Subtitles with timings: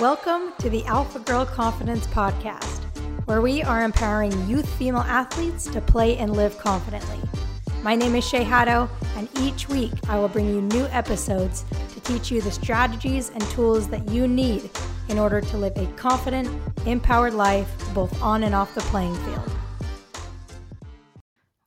[0.00, 2.84] Welcome to the Alpha Girl Confidence Podcast,
[3.26, 7.18] where we are empowering youth female athletes to play and live confidently.
[7.82, 11.64] My name is Shay Haddo, and each week I will bring you new episodes
[11.94, 14.70] to teach you the strategies and tools that you need
[15.08, 16.48] in order to live a confident,
[16.86, 19.50] empowered life both on and off the playing field.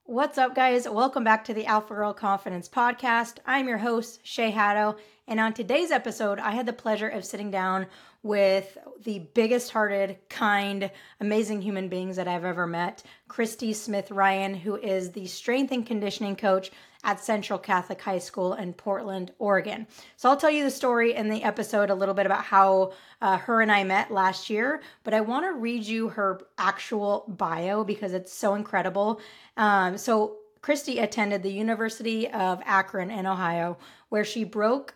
[0.06, 0.88] What's up, guys?
[0.88, 3.40] Welcome back to the Alpha Girl Confidence Podcast.
[3.46, 4.96] I'm your host, Shay Haddo,
[5.32, 7.88] and on today's episode, I had the pleasure of sitting down
[8.22, 13.02] with the biggest hearted, kind, amazing human beings that I've ever met.
[13.30, 16.70] Christi Smith Ryan, who is the strength and conditioning coach
[17.06, 19.88] at Central Catholic High School in Portland, Oregon.
[20.18, 23.38] So I'll tell you the story in the episode a little bit about how uh,
[23.38, 27.86] her and I met last year, but I want to read you her actual bio
[27.86, 29.22] because it's so incredible.
[29.56, 33.78] Um, so Christi attended the University of Akron in Ohio,
[34.10, 34.94] where she broke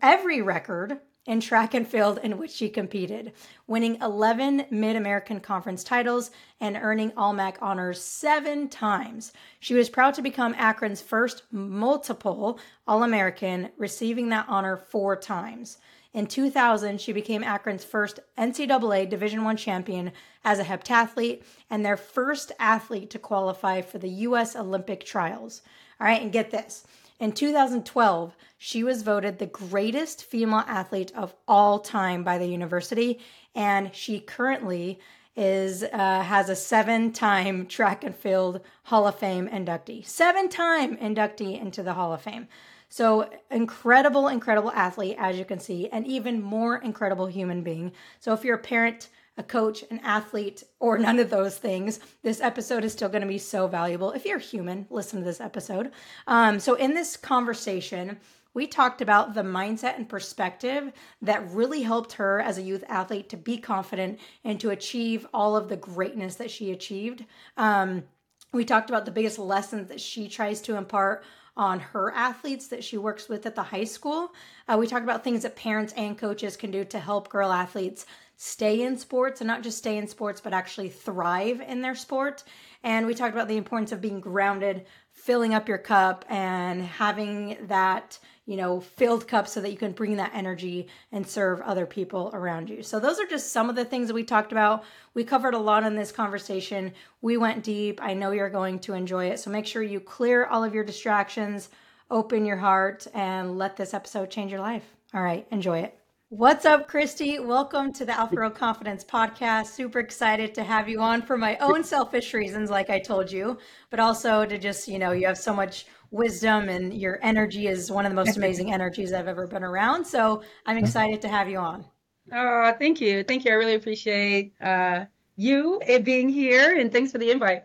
[0.00, 3.32] every record in track and field in which she competed,
[3.68, 9.32] winning 11 Mid American Conference titles and earning All MAC honors seven times.
[9.60, 12.58] She was proud to become Akron's first multiple
[12.88, 15.78] All American, receiving that honor four times.
[16.12, 20.12] In 2000, she became Akron's first NCAA Division I champion
[20.44, 24.54] as a heptathlete and their first athlete to qualify for the U.S.
[24.54, 25.62] Olympic trials.
[26.00, 26.84] All right, and get this.
[27.22, 33.20] In 2012, she was voted the greatest female athlete of all time by the university,
[33.54, 34.98] and she currently
[35.36, 41.84] is uh, has a seven-time track and field Hall of Fame inductee, seven-time inductee into
[41.84, 42.48] the Hall of Fame.
[42.88, 47.92] So incredible, incredible athlete, as you can see, and even more incredible human being.
[48.18, 52.40] So if you're a parent a coach, an athlete, or none of those things, this
[52.40, 54.12] episode is still going to be so valuable.
[54.12, 55.90] If you're human, listen to this episode.
[56.26, 58.18] Um, so, in this conversation,
[58.54, 63.30] we talked about the mindset and perspective that really helped her as a youth athlete
[63.30, 67.24] to be confident and to achieve all of the greatness that she achieved.
[67.56, 68.04] Um,
[68.52, 71.24] we talked about the biggest lessons that she tries to impart
[71.56, 74.32] on her athletes that she works with at the high school.
[74.68, 78.06] Uh, we talked about things that parents and coaches can do to help girl athletes
[78.44, 82.42] stay in sports and not just stay in sports, but actually thrive in their sport.
[82.82, 87.56] And we talked about the importance of being grounded, filling up your cup, and having
[87.68, 91.86] that, you know, filled cup so that you can bring that energy and serve other
[91.86, 92.82] people around you.
[92.82, 94.82] So, those are just some of the things that we talked about.
[95.14, 96.92] We covered a lot in this conversation.
[97.20, 98.00] We went deep.
[98.02, 99.38] I know you're going to enjoy it.
[99.38, 101.68] So, make sure you clear all of your distractions,
[102.10, 104.96] open your heart, and let this episode change your life.
[105.14, 106.01] All right, enjoy it.
[106.34, 107.40] What's up, Christi?
[107.40, 109.66] Welcome to the Alpha Girl Confidence Podcast.
[109.66, 113.58] Super excited to have you on for my own selfish reasons, like I told you,
[113.90, 117.92] but also to just, you know, you have so much wisdom and your energy is
[117.92, 120.06] one of the most amazing energies I've ever been around.
[120.06, 121.84] So I'm excited to have you on.
[122.32, 123.22] Oh, thank you.
[123.24, 123.50] Thank you.
[123.50, 125.04] I really appreciate uh,
[125.36, 127.64] you being here and thanks for the invite.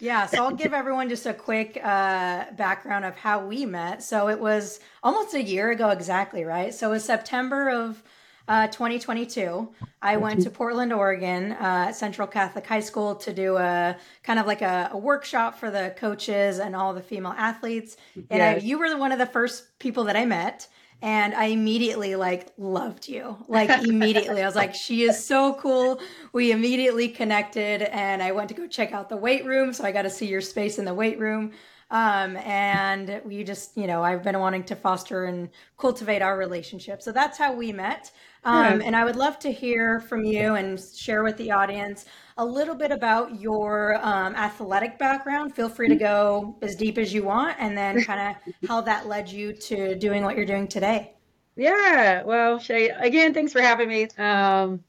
[0.00, 4.02] Yeah, so I'll give everyone just a quick uh, background of how we met.
[4.02, 6.72] So it was almost a year ago exactly, right?
[6.72, 8.00] So it was September of
[8.46, 9.68] uh, 2022.
[10.00, 14.46] I went to Portland, Oregon, uh, Central Catholic High School to do a kind of
[14.46, 17.96] like a, a workshop for the coaches and all the female athletes.
[18.14, 18.62] And yes.
[18.62, 20.68] I, you were one of the first people that I met
[21.00, 23.36] and I immediately like loved you.
[23.46, 24.42] Like immediately.
[24.42, 26.00] I was like, she is so cool.
[26.32, 29.72] We immediately connected and I went to go check out the weight room.
[29.72, 31.52] So I got to see your space in the weight room.
[31.90, 37.00] Um, and we just, you know, I've been wanting to foster and cultivate our relationship.
[37.00, 38.10] So that's how we met.
[38.44, 42.06] Um, and I would love to hear from you and share with the audience
[42.36, 45.54] a little bit about your um, athletic background.
[45.54, 49.06] Feel free to go as deep as you want, and then kind of how that
[49.08, 51.14] led you to doing what you're doing today.
[51.56, 54.06] Yeah, well, Shay, again, thanks for having me.
[54.16, 54.84] Um,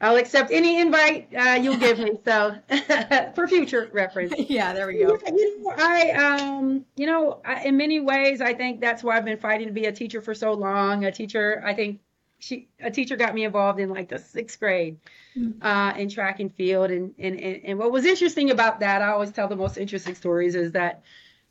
[0.00, 2.18] I'll accept any invite uh, you'll give me.
[2.24, 2.56] So
[3.34, 4.34] for future reference.
[4.48, 5.18] Yeah, there we go.
[5.26, 9.24] You know, I, um, you know, I, in many ways, I think that's why I've
[9.24, 11.04] been fighting to be a teacher for so long.
[11.04, 12.00] A teacher, I think
[12.38, 14.98] she, a teacher got me involved in like the sixth grade
[15.36, 15.64] mm-hmm.
[15.64, 16.90] uh, in track and field.
[16.90, 20.14] And, and, and, and what was interesting about that, I always tell the most interesting
[20.14, 21.02] stories is that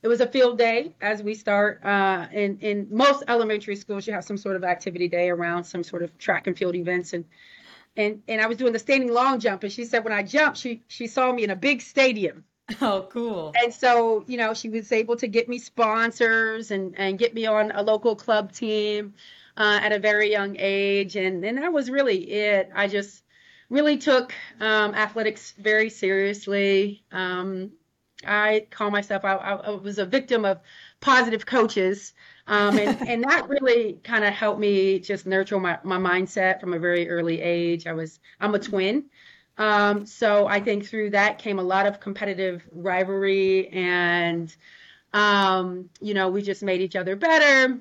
[0.03, 1.83] it was a field day as we start.
[1.83, 5.83] Uh, in, in most elementary schools, you have some sort of activity day around some
[5.83, 7.13] sort of track and field events.
[7.13, 7.25] And
[7.97, 10.57] and and I was doing the standing long jump, and she said when I jumped,
[10.57, 12.43] she she saw me in a big stadium.
[12.81, 13.53] Oh, cool!
[13.55, 17.45] And so you know she was able to get me sponsors and and get me
[17.45, 19.13] on a local club team
[19.55, 22.71] uh, at a very young age, and and that was really it.
[22.73, 23.23] I just
[23.69, 27.03] really took um, athletics very seriously.
[27.11, 27.71] Um,
[28.25, 30.59] I call myself I, I, was a victim of
[30.99, 32.13] positive coaches
[32.47, 36.73] Um, and, and that really kind of helped me just nurture my, my mindset from
[36.73, 37.87] a very early age.
[37.87, 39.05] I was, I'm a twin.
[39.57, 44.53] Um, so I think through that came a lot of competitive rivalry and,
[45.13, 47.79] um, you know, we just made each other better.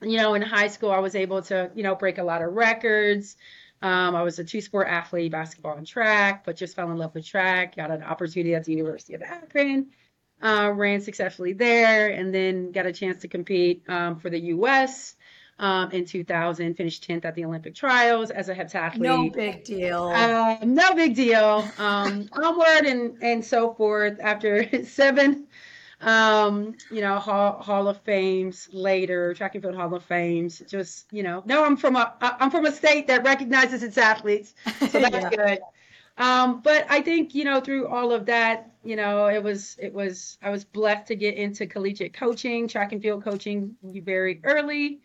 [0.00, 2.54] You know, in high school, I was able to, you know, break a lot of
[2.54, 3.36] records.
[3.82, 7.14] Um, I was a two sport athlete, basketball and track, but just fell in love
[7.14, 7.76] with track.
[7.76, 9.88] Got an opportunity at the University of Akron
[10.42, 15.16] uh, ran successfully there, and then got a chance to compete um, for the U.S.
[15.58, 16.74] Um, in 2000.
[16.74, 18.98] Finished 10th at the Olympic trials as a heptathlete.
[18.98, 20.04] No big deal.
[20.08, 21.64] Uh, no big deal.
[21.78, 24.18] Um, onward and and so forth.
[24.20, 25.46] After seven,
[26.00, 30.62] um, you know, Hall, Hall of Fames later, track and field Hall of Fames.
[30.68, 34.54] Just you know, no, I'm from a I'm from a state that recognizes its athletes,
[34.80, 35.30] so that's yeah.
[35.30, 35.58] good.
[36.18, 39.92] Um, but I think you know through all of that, you know, it was it
[39.92, 45.00] was I was blessed to get into collegiate coaching, track and field coaching very early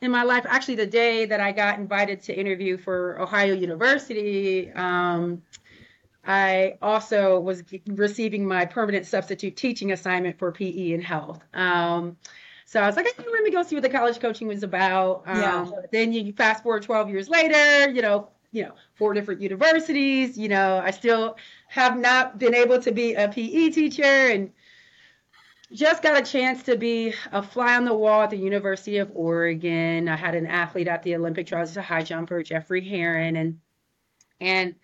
[0.00, 0.44] in my life.
[0.48, 5.42] Actually, the day that I got invited to interview for Ohio University, um,
[6.24, 11.42] I also was receiving my permanent substitute teaching assignment for PE and health.
[11.54, 12.16] Um,
[12.66, 15.24] so I was like, hey, let me go see what the college coaching was about.
[15.26, 15.70] Um, yeah.
[15.92, 18.72] Then you fast forward 12 years later, you know, you know,
[19.02, 20.38] four different universities.
[20.38, 24.52] You know, I still have not been able to be a PE teacher and
[25.72, 29.10] just got a chance to be a fly on the wall at the University of
[29.12, 30.08] Oregon.
[30.08, 33.58] I had an athlete at the Olympic trials, a high jumper, Jeffrey Herron, and
[34.40, 34.76] and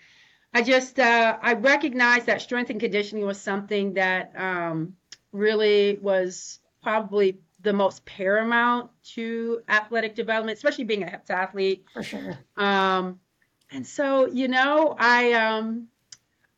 [0.52, 4.96] I just uh, I recognized that strength and conditioning was something that um,
[5.30, 11.82] really was probably the most paramount to athletic development, especially being a heptathlete.
[11.92, 12.36] For sure.
[12.56, 13.20] Um,
[13.70, 15.88] and so, you know, I um,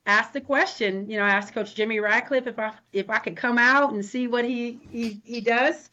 [0.07, 1.09] asked the question.
[1.11, 4.05] You know, I asked Coach Jimmy Radcliffe if I if I could come out and
[4.05, 5.91] see what he he, he does.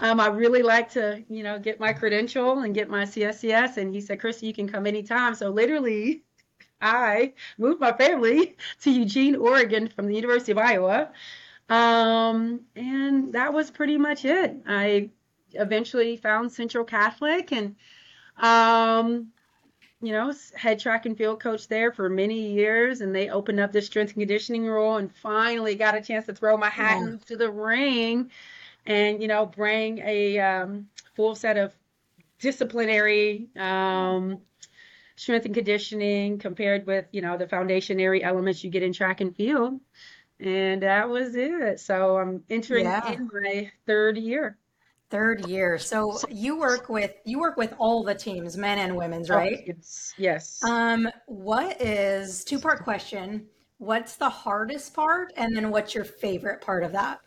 [0.00, 3.76] Um, I really like to, you know, get my credential and get my CSCS.
[3.76, 5.34] And he said, Christi, you can come anytime.
[5.34, 6.22] So literally,
[6.80, 11.10] I moved my family to Eugene, Oregon, from the University of Iowa.
[11.68, 14.56] Um, and that was pretty much it.
[14.66, 15.10] I
[15.52, 17.76] eventually found Central Catholic and
[18.36, 19.28] um,
[20.02, 23.70] you know, head track and field coach there for many years, and they opened up
[23.70, 27.06] this strength and conditioning role, and finally got a chance to throw my hat yeah.
[27.06, 28.30] into the ring,
[28.84, 31.72] and you know, bring a um, full set of
[32.40, 34.38] disciplinary um,
[35.14, 39.36] strength and conditioning compared with you know the foundationary elements you get in track and
[39.36, 39.78] field,
[40.40, 41.78] and that was it.
[41.78, 43.12] So I'm entering yeah.
[43.12, 44.58] in my third year.
[45.12, 45.76] Third year.
[45.76, 49.62] So you work with you work with all the teams, men and women's, oh, right?
[49.66, 50.14] yes.
[50.16, 50.64] Yes.
[50.64, 53.46] Um, what is two part question?
[53.76, 57.20] What's the hardest part, and then what's your favorite part of that?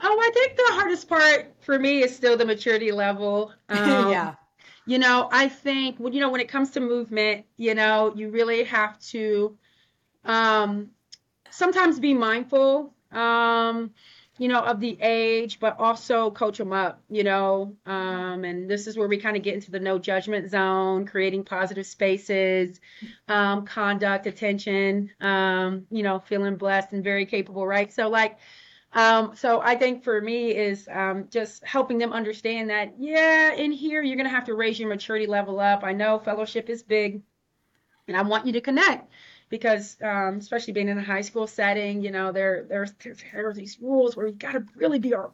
[0.00, 3.52] Oh, I think the hardest part for me is still the maturity level.
[3.68, 4.34] Um, yeah.
[4.84, 8.30] You know, I think when you know when it comes to movement, you know, you
[8.30, 9.56] really have to
[10.24, 10.90] um,
[11.50, 12.92] sometimes be mindful.
[13.12, 13.92] Um,
[14.38, 17.76] you know, of the age, but also coach them up, you know.
[17.86, 21.44] Um, and this is where we kind of get into the no judgment zone, creating
[21.44, 22.80] positive spaces,
[23.26, 27.92] um, conduct, attention, um, you know, feeling blessed and very capable, right?
[27.92, 28.38] So, like,
[28.92, 33.72] um, so I think for me is um, just helping them understand that, yeah, in
[33.72, 35.82] here, you're going to have to raise your maturity level up.
[35.82, 37.20] I know fellowship is big,
[38.06, 39.12] and I want you to connect
[39.48, 42.92] because um, especially being in a high school setting, you know, there there's
[43.32, 45.30] there are these rules where you got to really be our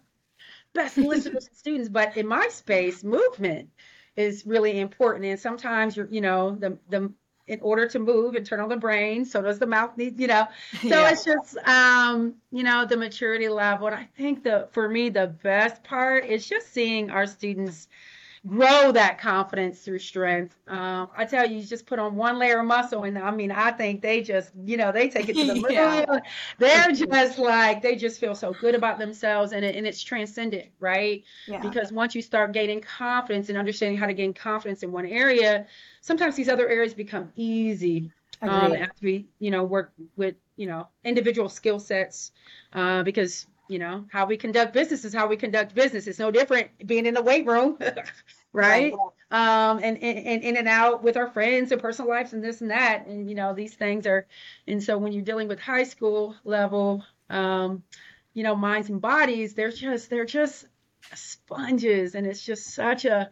[0.73, 1.89] best listeners and students.
[1.89, 3.71] But in my space, movement
[4.17, 7.13] is really important, and sometimes you're, you know, the the
[7.47, 10.27] in order to move and turn on the brain, so does the mouth need, you
[10.27, 10.47] know.
[10.81, 11.11] So yeah.
[11.11, 13.87] it's just, um, you know, the maturity level.
[13.89, 17.89] And I think the for me the best part is just seeing our students
[18.47, 20.57] grow that confidence through strength.
[20.69, 23.51] Um, I tell you, you just put on one layer of muscle, and I mean,
[23.51, 25.67] I think they just, you know, they take it to the moon.
[25.71, 26.05] yeah.
[26.59, 30.69] They're just like they just feel so good about themselves, and it, and it's transcendent,
[30.79, 31.25] right?
[31.49, 31.61] Yeah.
[31.61, 35.67] Because once you start gaining confidence and understanding how to gain confidence in one area,
[36.01, 38.11] sometimes these other areas become easy.
[38.43, 42.33] Um, after we, you know, work with, you know, individual skill sets,
[42.75, 46.07] uh, because you know how we conduct business is how we conduct business.
[46.07, 47.79] It's no different being in the weight room
[48.53, 48.93] right?
[49.31, 52.71] Um and, and in and out with our friends and personal lives and this and
[52.71, 53.07] that.
[53.07, 54.27] And you know these things are
[54.67, 57.83] and so when you're dealing with high school level um
[58.35, 60.67] you know minds and bodies they're just they're just
[61.15, 62.15] sponges.
[62.15, 63.31] And it's just such a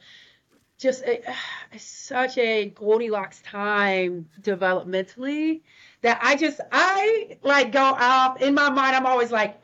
[0.78, 1.22] just a,
[1.78, 5.62] such a goldilocks time developmentally
[6.02, 9.62] that i just i like go off in my mind i'm always like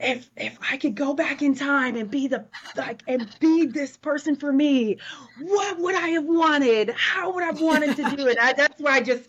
[0.00, 2.44] if if I could go back in time and be the
[2.76, 4.98] like and be this person for me,
[5.40, 6.90] what would I have wanted?
[6.90, 8.38] How would I have wanted to do it?
[8.40, 9.28] I, that's why I just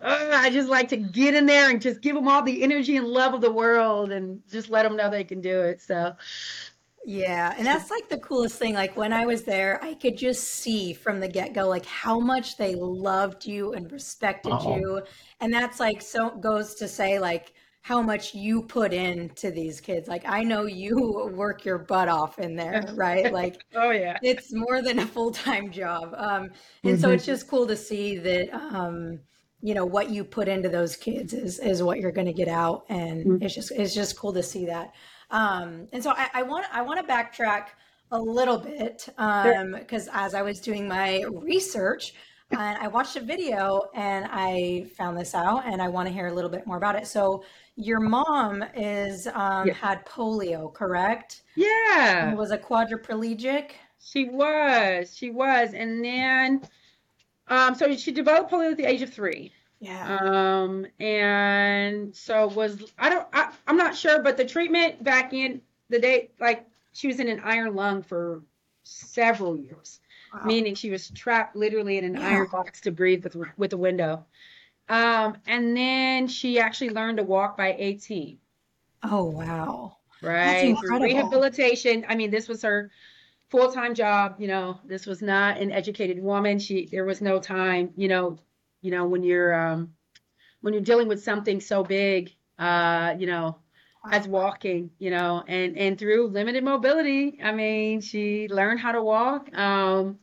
[0.00, 2.96] uh, I just like to get in there and just give them all the energy
[2.96, 5.80] and love of the world and just let them know they can do it.
[5.80, 6.14] So
[7.06, 8.74] yeah, and that's like the coolest thing.
[8.74, 12.20] Like when I was there, I could just see from the get go, like how
[12.20, 15.02] much they loved you and respected uh you.
[15.40, 20.08] And that's like so goes to say, like, how much you put into these kids.
[20.08, 23.32] Like I know you work your butt off in there, right?
[23.32, 24.18] Like oh yeah.
[24.22, 26.14] It's more than a full-time job.
[26.16, 26.50] Um
[26.84, 27.00] and mm-hmm.
[27.00, 29.20] so it's just cool to see that um
[29.62, 32.48] you know what you put into those kids is is what you're going to get
[32.48, 33.44] out and mm-hmm.
[33.44, 34.92] it's just it's just cool to see that.
[35.30, 37.68] Um and so I, I want I want to backtrack
[38.12, 42.12] a little bit um because as I was doing my research
[42.50, 46.26] and I watched a video and I found this out and I want to hear
[46.26, 47.06] a little bit more about it.
[47.06, 47.44] So
[47.80, 49.74] your mom is um, yeah.
[49.74, 51.42] had polio, correct?
[51.56, 52.28] Yeah.
[52.28, 53.70] And was a quadriplegic.
[54.02, 55.16] She was.
[55.16, 56.62] She was, and then,
[57.48, 59.52] um, so she developed polio at the age of three.
[59.80, 60.18] Yeah.
[60.20, 65.62] Um, and so was I don't I, I'm not sure, but the treatment back in
[65.88, 68.42] the day, like she was in an iron lung for
[68.84, 70.00] several years,
[70.34, 70.42] wow.
[70.44, 72.28] meaning she was trapped literally in an yeah.
[72.28, 74.24] iron box to breathe with with a window.
[74.90, 78.38] Um, and then she actually learned to walk by 18.
[79.04, 79.96] Oh, wow.
[80.20, 80.76] Right.
[80.82, 82.04] Rehabilitation.
[82.08, 82.90] I mean, this was her
[83.50, 84.34] full time job.
[84.38, 86.58] You know, this was not an educated woman.
[86.58, 88.38] She, there was no time, you know,
[88.82, 89.94] you know, when you're, um,
[90.60, 93.58] when you're dealing with something so big, uh, you know,
[94.04, 94.10] wow.
[94.10, 99.02] as walking, you know, and, and through limited mobility, I mean, she learned how to
[99.02, 99.56] walk.
[99.56, 100.18] Um,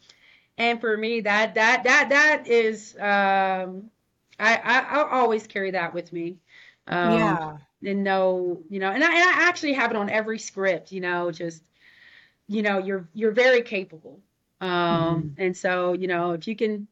[0.58, 3.90] and for me, that, that, that, that is, um,
[4.40, 6.38] I, I I'll always carry that with me.
[6.88, 7.58] Um, yeah.
[7.84, 10.92] And know, you know, and I, and I actually have it on every script.
[10.92, 11.64] You know, just
[12.48, 14.20] you know, you're you're very capable.
[14.60, 15.42] Um, mm-hmm.
[15.42, 16.88] and so you know, if you can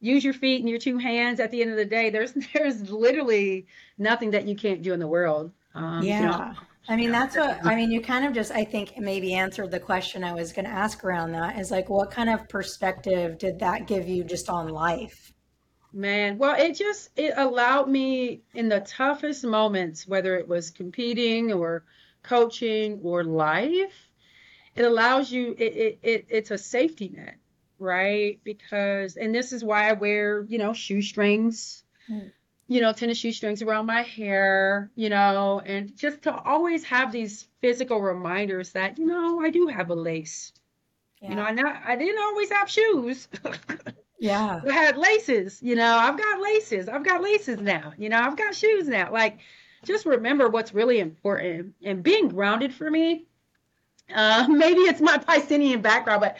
[0.00, 2.90] use your feet and your two hands at the end of the day, there's there's
[2.90, 3.66] literally
[3.98, 5.52] nothing that you can't do in the world.
[5.74, 6.20] Um, yeah.
[6.20, 6.54] You know,
[6.88, 7.90] I mean, that's what I mean.
[7.90, 11.04] You kind of just, I think, maybe answered the question I was going to ask
[11.04, 15.32] around that is like, what kind of perspective did that give you just on life?
[15.92, 21.52] Man, well, it just it allowed me in the toughest moments, whether it was competing
[21.52, 21.84] or
[22.22, 24.10] coaching or life,
[24.76, 27.36] it allows you it, it, it it's a safety net,
[27.78, 28.38] right?
[28.44, 32.30] Because and this is why I wear, you know, shoestrings, mm.
[32.68, 37.48] you know, tennis shoestrings around my hair, you know, and just to always have these
[37.60, 40.52] physical reminders that, you know, I do have a lace.
[41.20, 41.30] Yeah.
[41.30, 43.28] You know, I not I didn't always have shoes.
[44.20, 44.60] Yeah.
[44.68, 46.88] I had laces, you know, I've got laces.
[46.88, 47.94] I've got laces now.
[47.98, 49.12] You know, I've got shoes now.
[49.12, 49.40] Like
[49.84, 53.26] just remember what's really important and being grounded for me.
[54.14, 56.38] Uh, maybe it's my Piscean background, but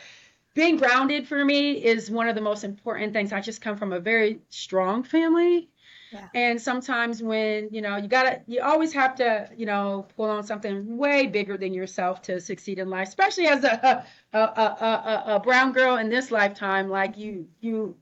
[0.55, 3.33] being grounded for me is one of the most important things.
[3.33, 5.71] I just come from a very strong family.
[6.13, 6.29] Yeah.
[6.35, 10.43] And sometimes when, you know, you gotta, you always have to, you know, pull on
[10.43, 15.25] something way bigger than yourself to succeed in life, especially as a, a, a, a,
[15.37, 16.89] a brown girl in this lifetime.
[16.89, 17.97] Like you, you,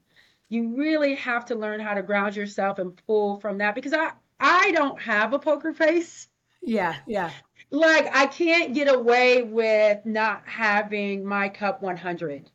[0.48, 4.12] you really have to learn how to ground yourself and pull from that because I,
[4.40, 6.28] I don't have a poker face.
[6.62, 6.96] Yeah.
[7.06, 7.30] Yeah.
[7.70, 12.50] Like I can't get away with not having my cup 100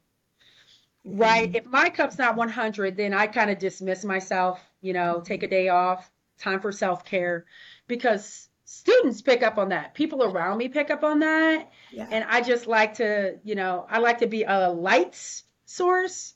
[1.06, 1.50] right?
[1.50, 1.56] Mm-hmm.
[1.56, 5.48] If my cup's not 100, then I kind of dismiss myself, you know, take a
[5.48, 7.46] day off, time for self care,
[7.88, 9.94] because students pick up on that.
[9.96, 11.72] People around me pick up on that.
[11.92, 12.08] Yeah.
[12.12, 15.20] And I just like to, you know, I like to be a light
[15.66, 16.36] source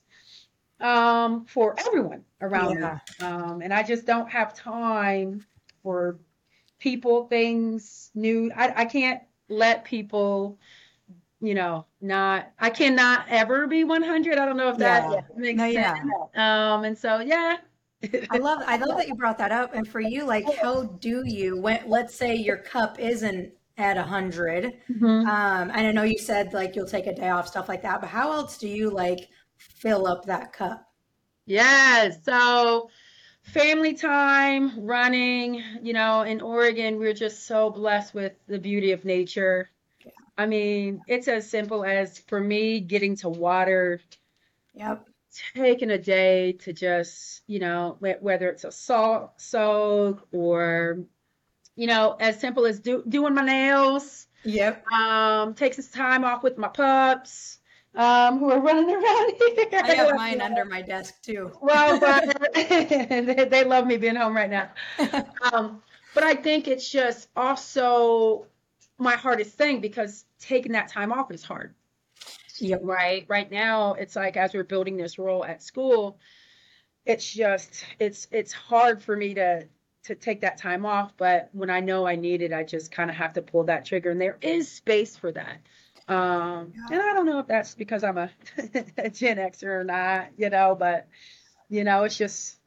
[0.79, 2.99] um, for everyone around yeah.
[3.19, 3.25] me.
[3.25, 5.45] Um, and I just don't have time
[5.83, 6.17] for
[6.79, 8.51] people, things, new.
[8.55, 10.57] I, I can't let people
[11.39, 14.37] you know, not I cannot ever be 100.
[14.37, 15.21] I don't know if that yeah.
[15.35, 15.99] makes no, sense.
[16.33, 16.73] Yeah.
[16.73, 17.57] Um, and so yeah.
[18.29, 19.73] I love I love that you brought that up.
[19.73, 24.01] And for you, like, how do you when let's say your cup isn't at a
[24.01, 25.05] 100 mm-hmm.
[25.05, 28.01] Um, and I know you said like you'll take a day off, stuff like that.
[28.01, 30.87] But how else do you like fill up that cup?
[31.45, 32.23] Yes.
[32.23, 32.89] So
[33.43, 39.05] family time, running, you know, in Oregon, we're just so blessed with the beauty of
[39.05, 39.69] nature.
[40.37, 44.01] I mean, it's as simple as for me getting to water.
[44.75, 45.07] Yep.
[45.55, 50.99] Taking a day to just, you know, whether it's a salt soak or,
[51.75, 54.27] you know, as simple as do, doing my nails.
[54.43, 54.87] Yep.
[54.91, 57.59] Um, take some time off with my pups.
[57.95, 59.67] Um, who are running around here.
[59.73, 61.51] I have mine under my desk too.
[61.61, 64.69] well, but they, they love me being home right now.
[65.51, 65.81] um,
[66.13, 68.45] but I think it's just also
[68.99, 71.73] my hardest thing because taking that time off is hard.
[72.59, 72.81] Yep.
[72.83, 73.25] Right.
[73.27, 76.19] Right now, it's like as we're building this role at school,
[77.05, 79.67] it's just it's it's hard for me to
[80.03, 81.13] to take that time off.
[81.17, 83.85] But when I know I need it, I just kind of have to pull that
[83.85, 85.61] trigger, and there is space for that.
[86.07, 86.87] Um, Yeah.
[86.91, 88.31] and I don't know if that's because I'm a,
[88.97, 91.07] a Gen Xer or not, you know, but
[91.69, 92.59] you know, it's just,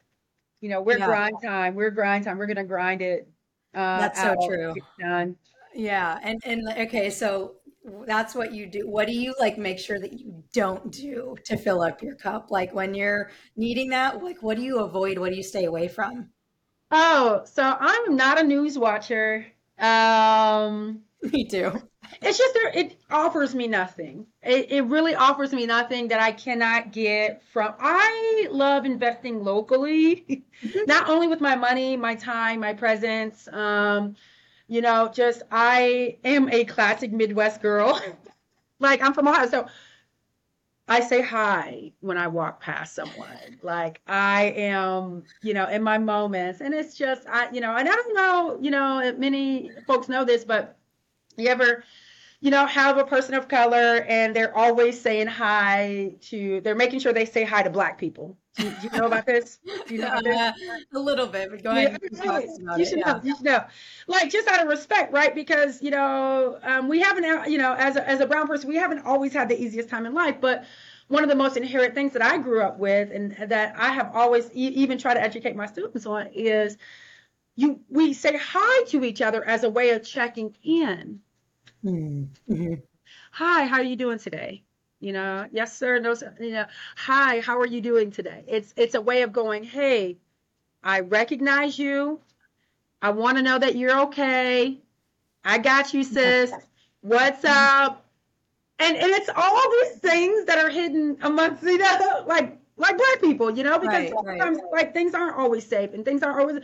[0.61, 1.07] you know, we're Yeah.
[1.07, 1.75] grind time.
[1.75, 2.39] We're grind time.
[2.39, 3.29] We're gonna grind it.
[3.75, 4.75] Uh, That's so true.
[4.99, 5.37] Done.
[5.75, 7.60] Yeah, and and okay, so
[8.07, 8.89] that's what you do.
[8.89, 12.51] What do you like make sure that you don't do to fill up your cup?
[12.51, 15.19] Like when you're needing that, like what do you avoid?
[15.19, 16.31] What do you stay away from?
[16.91, 19.47] Oh, so I'm not a news watcher.
[19.79, 21.73] Um, Me too.
[22.23, 24.27] it's just there, it offers me nothing.
[24.43, 27.75] It, it really offers me nothing that I cannot get from.
[27.79, 30.45] I love investing locally,
[30.87, 33.49] not only with my money, my time, my presence.
[33.49, 34.17] Um,
[34.71, 38.01] you know, just I am a classic Midwest girl.
[38.79, 39.67] like I'm from Ohio, so
[40.87, 43.59] I say hi when I walk past someone.
[43.63, 47.89] Like I am, you know, in my moments, and it's just I, you know, and
[47.89, 50.79] I don't know, you know, many folks know this, but
[51.37, 51.83] you ever,
[52.41, 57.01] you know, have a person of color and they're always saying hi to, they're making
[57.01, 58.39] sure they say hi to black people.
[58.55, 59.59] Do you, do you know about this?
[59.87, 60.37] Do you know about this?
[60.71, 62.03] Uh, a little bit, but go Yeah, ahead.
[62.03, 62.49] and talk right.
[62.63, 63.13] about You it, should yeah.
[63.13, 63.21] know.
[63.23, 63.65] You should know.
[64.07, 65.35] Like just out of respect, right?
[65.35, 68.69] Because you know, um, we haven't, uh, you know, as a, as a brown person,
[68.69, 70.41] we haven't always had the easiest time in life.
[70.41, 70.65] But
[71.09, 74.15] one of the most inherent things that I grew up with, and that I have
[74.15, 76.77] always e- even try to educate my students on, is
[77.57, 81.21] you we say hi to each other as a way of checking in.
[81.83, 82.29] Mhm.
[82.49, 82.83] Mhm.
[83.33, 84.63] Hi, how are you doing today?
[85.01, 85.99] You know, yes, sir.
[85.99, 86.35] No, sir.
[86.41, 88.45] You know, hi, how are you doing today?
[88.47, 90.19] It's it's a way of going, hey,
[90.83, 92.21] I recognize you.
[93.03, 94.81] I want to know that you're okay.
[95.45, 96.69] I got you, sis.
[97.03, 98.05] What's up?
[98.79, 103.21] And and it's all these things that are hidden amongst you know, like like black
[103.21, 104.55] people, you know, because Right, right.
[104.73, 106.63] like things aren't always safe and things aren't always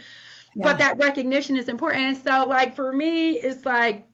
[0.54, 0.62] Yeah.
[0.62, 2.02] but that recognition is important.
[2.02, 4.06] And so, like for me, it's like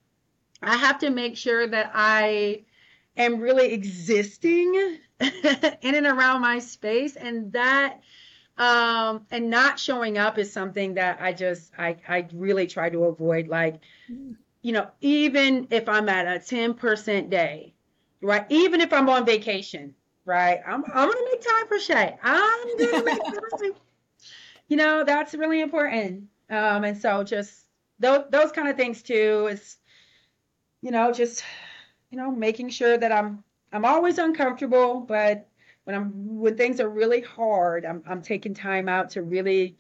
[0.63, 2.65] I have to make sure that I
[3.17, 4.75] am really existing
[5.21, 8.01] in and around my space, and that
[8.59, 13.05] um and not showing up is something that I just I I really try to
[13.05, 13.49] avoid.
[13.49, 13.81] Like
[14.63, 17.75] you know, even if I'm at a ten percent day,
[18.23, 18.47] right?
[18.51, 19.95] Even if I'm on vacation,
[20.25, 20.61] right?
[20.67, 22.19] I'm I'm gonna make time for Shay.
[22.23, 23.73] I'm gonna make time.
[24.69, 26.29] You know, that's really important.
[26.49, 27.67] Um, and so just
[27.99, 29.77] those those kind of things too is,
[30.83, 31.43] you know, just
[32.11, 33.43] you know, making sure that I'm
[33.73, 35.49] I'm always uncomfortable, but
[35.85, 39.79] when I'm when things are really hard, I'm I'm taking time out to really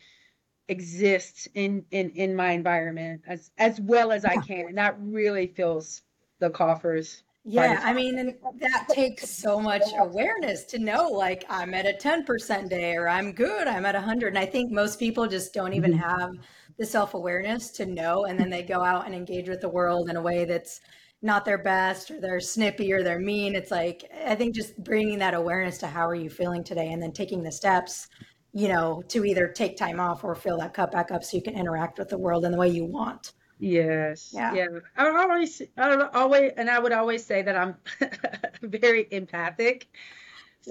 [0.68, 5.48] exist in in in my environment as as well as I can, and that really
[5.48, 6.02] fills
[6.38, 7.22] the coffers.
[7.44, 11.92] Yeah, I mean, and that takes so much awareness to know, like, I'm at a
[11.92, 14.28] 10% day or I'm good, I'm at 100.
[14.28, 16.08] And I think most people just don't even mm-hmm.
[16.08, 16.36] have
[16.78, 18.24] the self awareness to know.
[18.24, 20.80] And then they go out and engage with the world in a way that's
[21.22, 23.54] not their best or they're snippy or they're mean.
[23.54, 27.02] It's like, I think just bringing that awareness to how are you feeling today and
[27.02, 28.08] then taking the steps,
[28.52, 31.42] you know, to either take time off or fill that cup back up so you
[31.42, 33.32] can interact with the world in the way you want.
[33.58, 34.30] Yes.
[34.34, 34.52] Yeah.
[34.54, 34.66] Yeah.
[34.96, 37.76] I always, I always, and I would always say that I'm
[38.62, 39.88] very empathic.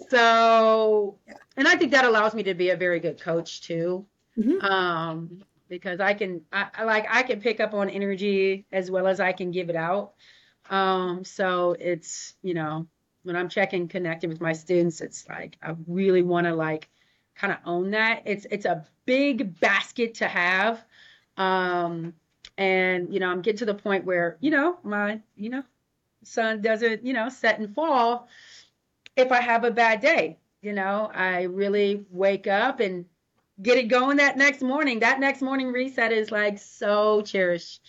[0.09, 1.19] So,
[1.57, 4.05] and I think that allows me to be a very good coach too.
[4.37, 4.63] Mhm.
[4.63, 9.19] Um, because I can, I, like, I can pick up on energy as well as
[9.19, 10.13] I can give it out.
[10.69, 12.85] Um, so it's, you know,
[13.23, 16.89] when I'm checking, connecting with my students, it's like, I really want to like
[17.35, 18.23] kind of own that.
[18.25, 20.83] It's, it's a big basket to have.
[21.37, 22.13] Um,
[22.57, 25.63] and you know i'm getting to the point where you know my you know
[26.23, 28.27] sun doesn't you know set and fall
[29.15, 33.05] if i have a bad day you know i really wake up and
[33.61, 37.81] get it going that next morning that next morning reset is like so cherished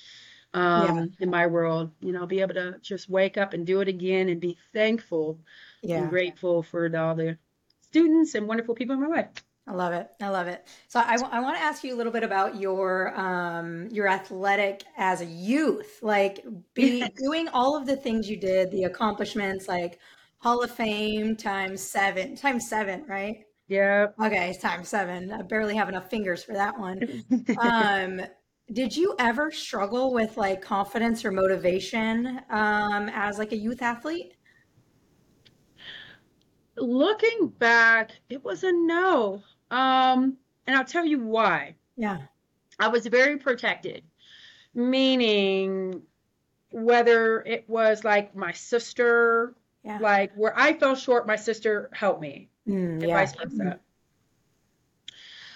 [0.55, 3.89] um in my world you know be able to just wake up and do it
[3.89, 5.39] again and be thankful
[5.83, 6.01] Yeah.
[6.01, 7.39] and grateful for the, all the
[7.81, 9.29] students and wonderful people in my life
[9.65, 10.11] I love it.
[10.21, 10.67] I love it.
[10.89, 14.83] So I, I want to ask you a little bit about your um your athletic
[14.97, 17.11] as a youth, like be Yes.
[17.17, 20.01] doing all of the things you did, the accomplishments, like
[20.39, 23.45] Hall of Fame times seven, times seven, right?
[23.69, 25.33] Yeah Okay, it's times seven.
[25.33, 27.05] I barely have enough fingers for that one.
[27.57, 28.21] Um,
[28.73, 34.35] did you ever struggle with like confidence or motivation um as like a youth athlete?
[36.77, 42.23] looking back it was a no um and i'll tell you why Yeah.
[42.79, 44.03] I was very protected,
[44.75, 46.03] meaning
[46.71, 49.99] whether it was like my sister, Yeah.
[50.01, 53.15] like where I fell short, my sister helped me, Mm, yeah.
[53.15, 53.81] vice versa.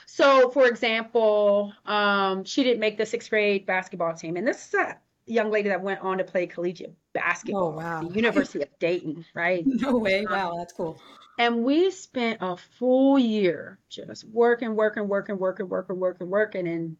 [0.06, 4.74] So, for example, um, she didn't make the sixth grade basketball team, and this is
[4.74, 8.00] a young lady that went on to play collegiate basketball Oh, wow.
[8.00, 9.64] at the University of Dayton, right?
[9.66, 10.24] No way.
[10.24, 10.98] Wow, that's cool.
[11.38, 16.96] And we spent a full year just working, working, working, working, working, working, working, and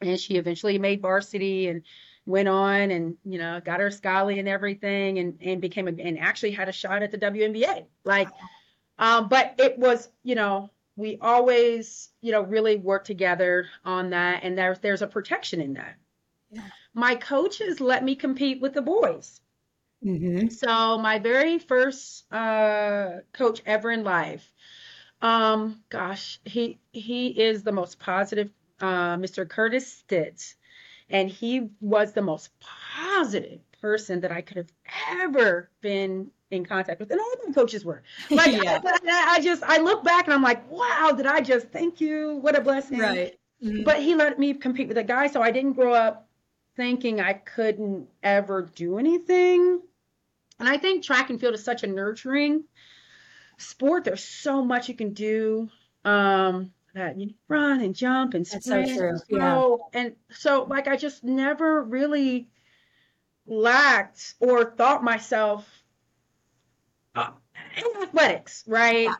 [0.00, 1.82] and she eventually made varsity and
[2.24, 6.18] went on and you know got her scholarly and everything, and and became a and
[6.18, 7.84] actually had a shot at the WNBA.
[8.04, 8.28] Like,
[8.98, 14.42] um, but it was you know we always you know really work together on that,
[14.42, 15.96] and there's there's a protection in that.
[16.50, 16.62] Yeah.
[16.94, 19.40] My coaches let me compete with the boys.
[20.04, 20.48] Mm-hmm.
[20.48, 24.52] So my very first uh, coach ever in life,
[25.22, 29.48] um, gosh, he he is the most positive, uh, Mr.
[29.48, 30.56] Curtis Stitz,
[31.10, 34.72] and he was the most positive person that I could have
[35.10, 38.02] ever been in contact with, and all my coaches were.
[38.30, 38.80] Like Yeah.
[38.84, 42.36] I, I just I look back and I'm like, wow, did I just thank you?
[42.36, 42.98] What a blessing.
[42.98, 43.38] Right.
[43.62, 43.84] Mhm.
[43.84, 46.28] But he let me compete with a guy, so I didn't grow up
[46.76, 49.80] thinking I couldn't ever do anything.
[50.60, 52.64] And I think track and field is such a nurturing
[53.58, 54.04] sport.
[54.04, 55.68] There's so much you can do.
[56.04, 59.24] Um, that you run and jump and That's so true, So-
[59.92, 60.00] yeah.
[60.00, 62.48] And so, like, I just never really
[63.46, 65.77] lacked or thought myself
[67.14, 67.30] uh,
[67.76, 69.04] in athletics, right?
[69.04, 69.14] Yeah.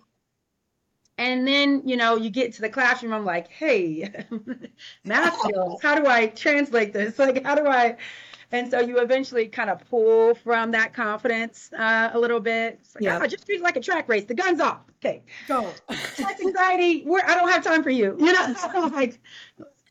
[1.18, 4.26] And then, you know, you get to the classroom, I'm like, hey,
[5.04, 7.18] math skills, how do I translate this?
[7.28, 7.96] Like, how do I?
[8.52, 12.80] And so you eventually kind of pull from that confidence uh, a little bit.
[12.94, 13.18] Like, Yeah.
[13.20, 14.24] "Ah, just treat it like a track race.
[14.24, 14.80] The gun's off.
[15.04, 15.22] Okay.
[15.48, 15.74] Go.
[16.14, 18.16] Stress anxiety, we're, I don't have time for you.
[18.20, 19.20] You know, like,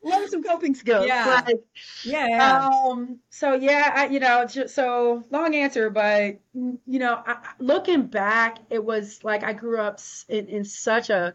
[0.02, 1.06] learn some coping skills.
[1.06, 1.42] Yeah.
[1.46, 1.60] Like,
[2.04, 2.26] yeah.
[2.28, 2.68] Yeah.
[2.68, 3.18] um.
[3.30, 8.06] So yeah, I, you know, just, so long answer, but you know, I, I- looking
[8.06, 11.34] back, it was like I grew up in, in such a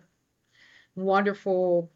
[0.95, 1.91] wonderful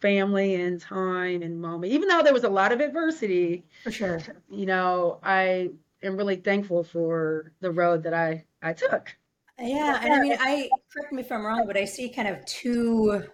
[0.00, 1.92] family and time and moment.
[1.92, 4.20] Even though there was a lot of adversity, For sure.
[4.50, 5.70] you know, I
[6.02, 9.16] am really thankful for the road that I I took.
[9.58, 12.44] Yeah, and I mean, I correct me if I'm wrong, but I see kind of
[12.44, 13.24] two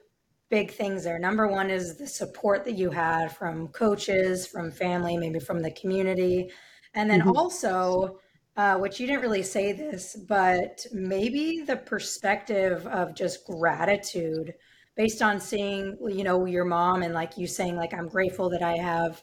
[0.52, 1.18] big things there.
[1.18, 5.70] Number one is the support that you had from coaches, from family, maybe from the
[5.70, 6.50] community,
[6.92, 7.34] and then Mhm.
[7.34, 8.18] also,
[8.58, 14.52] uh, which you didn't really say this, but maybe the perspective of just gratitude
[14.94, 18.62] based on seeing, you know, your mom and like you saying, like, I'm grateful that
[18.62, 19.22] I have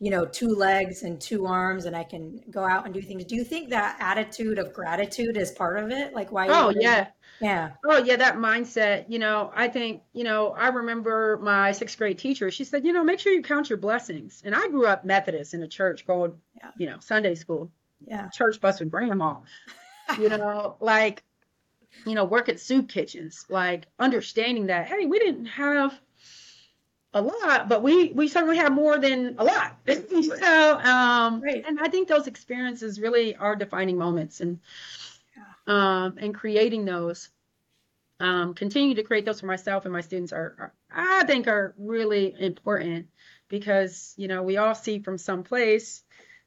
[0.00, 3.24] you know, two legs and two arms and I can go out and do things.
[3.24, 6.14] Do you think that attitude of gratitude is part of it?
[6.14, 6.46] Like why?
[6.48, 7.08] Oh yeah.
[7.40, 7.72] Yeah.
[7.84, 9.06] Oh yeah, that mindset.
[9.08, 12.50] You know, I think, you know, I remember my sixth grade teacher.
[12.50, 14.42] She said, you know, make sure you count your blessings.
[14.44, 16.70] And I grew up Methodist in a church going, Yeah.
[16.76, 17.70] you know, Sunday school,
[18.06, 18.28] Yeah.
[18.30, 19.36] church bus with grandma.
[20.18, 21.22] You know, like,
[22.04, 25.98] you know, work at soup kitchens, like understanding that, hey, we didn't have
[27.14, 29.76] a lot, but we we certainly have more than a lot.
[29.86, 31.64] so, um, Right.
[31.66, 34.60] and I think those experiences really are defining moments, and
[35.68, 37.28] um, and creating those,
[38.18, 41.74] um, continue to create those for myself and my students are, are I think are
[41.78, 43.08] really important
[43.48, 46.02] because you know we all see from some place,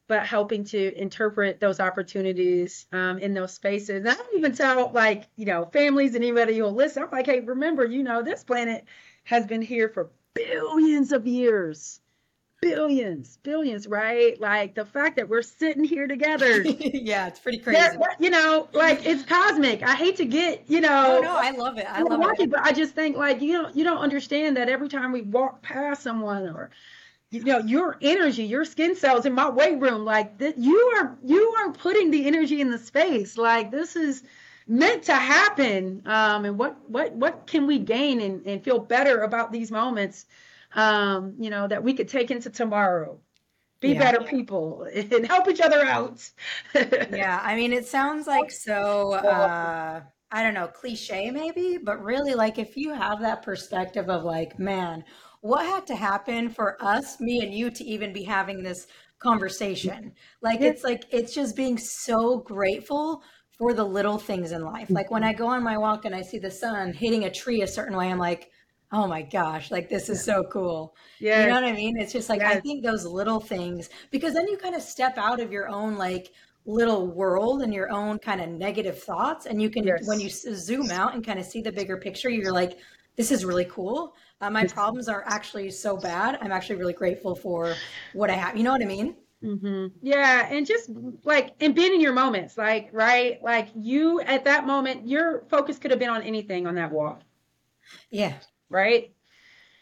[0.08, 3.90] but helping to interpret those opportunities um, in those spaces.
[3.90, 7.04] And I don't even tell like you know families and anybody who'll listen.
[7.04, 8.86] I'm like, hey, remember, you know, this planet
[9.24, 12.02] has been here for billions of years.
[12.62, 14.40] Billions, billions, right?
[14.40, 16.64] Like the fact that we're sitting here together.
[16.80, 17.80] yeah, it's pretty crazy.
[17.82, 19.82] There- you know, like it's cosmic.
[19.82, 21.88] I hate to get, you know, Oh no, I love it.
[21.90, 22.52] I love lucky, it.
[22.52, 25.64] but I just think like you don't you don't understand that every time we walk
[25.64, 26.70] past someone or
[27.32, 31.18] you know your energy, your skin cells in my weight room, like that you are
[31.24, 33.38] you are putting the energy in the space.
[33.38, 34.24] Like this is
[34.68, 36.04] meant to happen.
[36.06, 40.26] Um, and what what what can we gain and, and feel better about these moments?
[40.74, 43.20] Um, you know, that we could take into tomorrow.
[43.82, 44.00] Be Yeah.
[44.00, 46.30] better people and help each other out.
[47.10, 52.34] Yeah, I mean, it sounds like so, uh, I don't know, cliche maybe, but really,
[52.36, 55.04] like, if you have that perspective of, like, man,
[55.42, 58.88] what had to happen for us, me and you, to even be having this
[59.20, 60.14] conversation?
[60.42, 63.24] Like, it's like, it's just being so grateful
[63.58, 64.94] for the little things in life.
[64.94, 67.62] Like, when I go on my walk and I see the sun hitting a tree
[67.62, 68.52] a certain way, I'm like,
[68.92, 70.96] oh my gosh, like, this is so cool.
[71.20, 71.42] yeah.
[71.44, 71.98] You know what I mean?
[71.98, 75.40] It's just like I think those little things because then you kind of step out
[75.40, 76.32] of your own like
[76.66, 80.08] little world and your own kind of negative thoughts and you can Yes.
[80.08, 82.78] when you zoom out and kind of see the bigger picture you're like
[83.16, 84.14] this is really cool.
[84.40, 86.38] Uh, my problems are actually so bad.
[86.42, 87.76] I'm actually really grateful for
[88.14, 88.56] what I have.
[88.58, 89.16] You know what I mean?
[89.44, 89.88] Mm-hmm.
[90.02, 90.90] Yeah, and just
[91.24, 95.78] like and being in your moments, like right, like you at that moment, your focus
[95.78, 97.20] could have been on anything on that wall.
[98.12, 98.36] Yeah.
[98.72, 99.12] Right.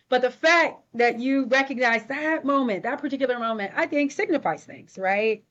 [0.10, 4.98] But the fact that you recognize that moment, that particular moment, I think signifies things,
[4.98, 5.44] right?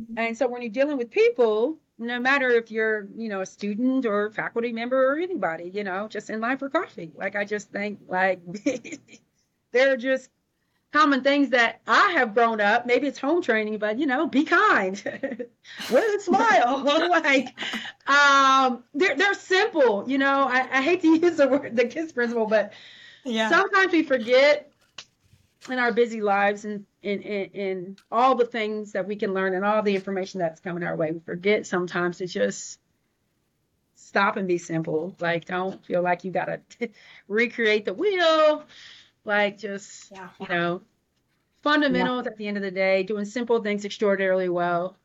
[0.00, 0.18] Mm-hmm.
[0.18, 4.06] And so when you're dealing with people, no matter if you're, you know, a student
[4.06, 7.70] or faculty member or anybody, you know, just in line for coffee, like I just
[7.70, 8.40] think like
[9.72, 10.30] they're just
[10.94, 12.86] common things that I have grown up.
[12.86, 14.94] Maybe it's home training, but you know, be kind,
[15.90, 16.84] with a smile.
[17.10, 17.48] like,
[18.06, 20.08] um, they're they're simple.
[20.08, 22.72] You know, I, I hate to use the word the KISS principle, but
[23.24, 23.50] yeah.
[23.50, 24.70] sometimes we forget
[25.68, 29.54] in our busy lives and in, in, in all the things that we can learn
[29.54, 31.10] and all the information that's coming our way.
[31.10, 32.78] We forget sometimes to just
[33.96, 35.16] stop and be simple.
[35.18, 36.60] Like, don't feel like you gotta
[37.26, 38.64] recreate the wheel
[39.24, 40.28] like just yeah.
[40.40, 40.82] you know
[41.62, 42.30] fundamentals yeah.
[42.30, 44.96] at the end of the day doing simple things extraordinarily well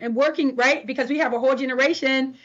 [0.00, 2.36] and working right because we have a whole generation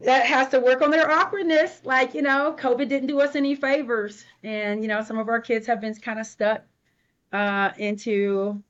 [0.00, 3.54] that has to work on their awkwardness like you know covid didn't do us any
[3.54, 6.62] favors and you know some of our kids have been kind of stuck
[7.32, 8.62] uh, into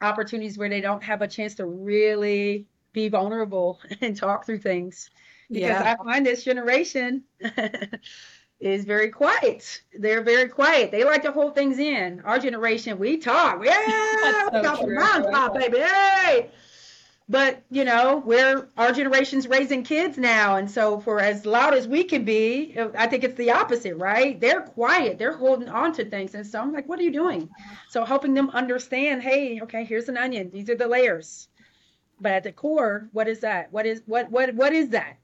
[0.00, 5.10] opportunities where they don't have a chance to really be vulnerable and talk through things
[5.50, 5.96] because yeah.
[5.98, 7.24] i find this generation
[8.60, 9.82] is very quiet.
[9.96, 10.90] They're very quiet.
[10.90, 12.20] They like to hold things in.
[12.24, 13.64] Our generation, we talk.
[13.64, 15.78] Yeah, so got the top, baby.
[15.78, 16.50] Hey.
[17.30, 21.86] But you know, we're our generation's raising kids now, and so for as loud as
[21.86, 24.40] we can be, I think it's the opposite, right?
[24.40, 25.18] They're quiet.
[25.18, 27.50] They're holding on to things, and so I'm like, "What are you doing?"
[27.90, 30.50] So helping them understand, hey, okay, here's an onion.
[30.50, 31.48] These are the layers.
[32.18, 33.70] But at the core, what is that?
[33.72, 35.18] What is what what what is that?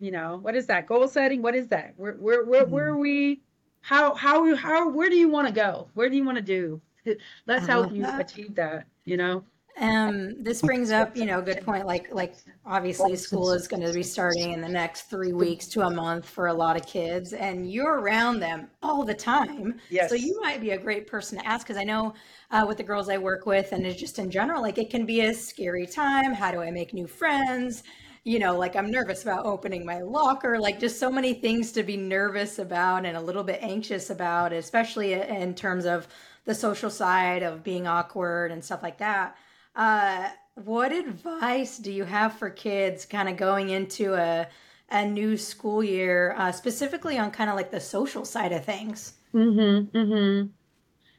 [0.00, 0.86] You know what is that?
[0.86, 1.42] Goal setting?
[1.42, 1.94] What is that?
[1.96, 3.42] Where where where, where are we?
[3.82, 5.88] How how how where do you want to go?
[5.94, 6.80] Where do you want to do?
[7.46, 8.20] Let's help you that.
[8.20, 9.44] achieve that you know?
[9.78, 12.34] Um this brings up you know a good point like like
[12.66, 16.28] obviously school is going to be starting in the next three weeks to a month
[16.28, 19.80] for a lot of kids and you're around them all the time.
[19.88, 20.10] Yes.
[20.10, 22.14] so you might be a great person to ask because i know
[22.50, 25.20] uh, with the girls i work with and just in general like it can be
[25.20, 26.34] a scary time.
[26.34, 27.84] How do i make new friends
[28.30, 31.82] you know, like I'm nervous about opening my locker, like just so many things to
[31.82, 36.06] be nervous about and a little bit anxious about, especially in terms of
[36.44, 39.36] the social side of being awkward and stuff like that.
[39.74, 44.46] Uh, what advice do you have for kids kind of going into a,
[44.90, 49.14] a new school year, uh, specifically on kind of like the social side of things?
[49.34, 49.96] Mm-hmm.
[49.98, 50.46] Mm-hmm.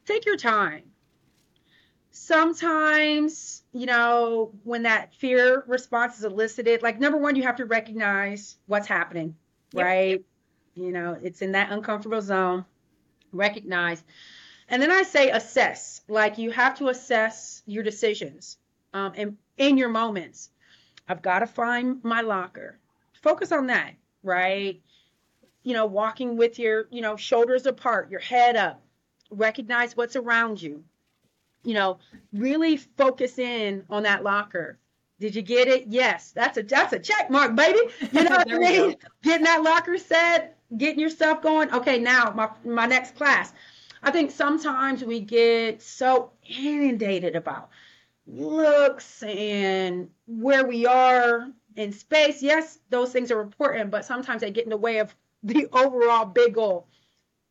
[0.06, 0.84] Take your time
[2.12, 7.65] sometimes you know when that fear response is elicited like number one you have to
[7.65, 9.36] recognize what's happening
[9.73, 9.86] yep.
[9.86, 10.25] right?
[10.75, 12.65] You know it's in that uncomfortable zone.
[13.34, 14.03] Recognize.
[14.67, 16.01] And then i say assess.
[16.07, 18.57] Like you have to assess your decisions
[18.93, 20.49] um, and in your moments.
[21.07, 22.79] I've got to find my locker.
[23.21, 24.81] Focus on that right?
[25.63, 28.81] You know walking with your you know shoulders apart your head up.
[29.29, 30.84] Recognize what's around you
[31.63, 32.00] you know,
[32.34, 34.80] really focus in on that locker.
[35.19, 35.86] Did you get it?
[35.88, 36.32] Yes.
[36.32, 37.80] That's a that's a check mark, baby.
[38.12, 38.95] You know what I mean?
[39.24, 41.71] Getting that locker set, getting your stuff going.
[41.71, 43.54] Okay, now my my next class.
[44.04, 47.69] I think sometimes we get so inundated about
[48.26, 52.41] looks and where we are in space.
[52.41, 56.26] Yes, those things are important, but sometimes they get in the way of the overall
[56.26, 56.88] big goal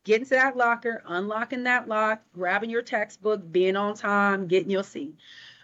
[0.03, 4.83] getting to that locker, unlocking that lock, grabbing your textbook, being on time, getting your
[4.83, 5.15] seat.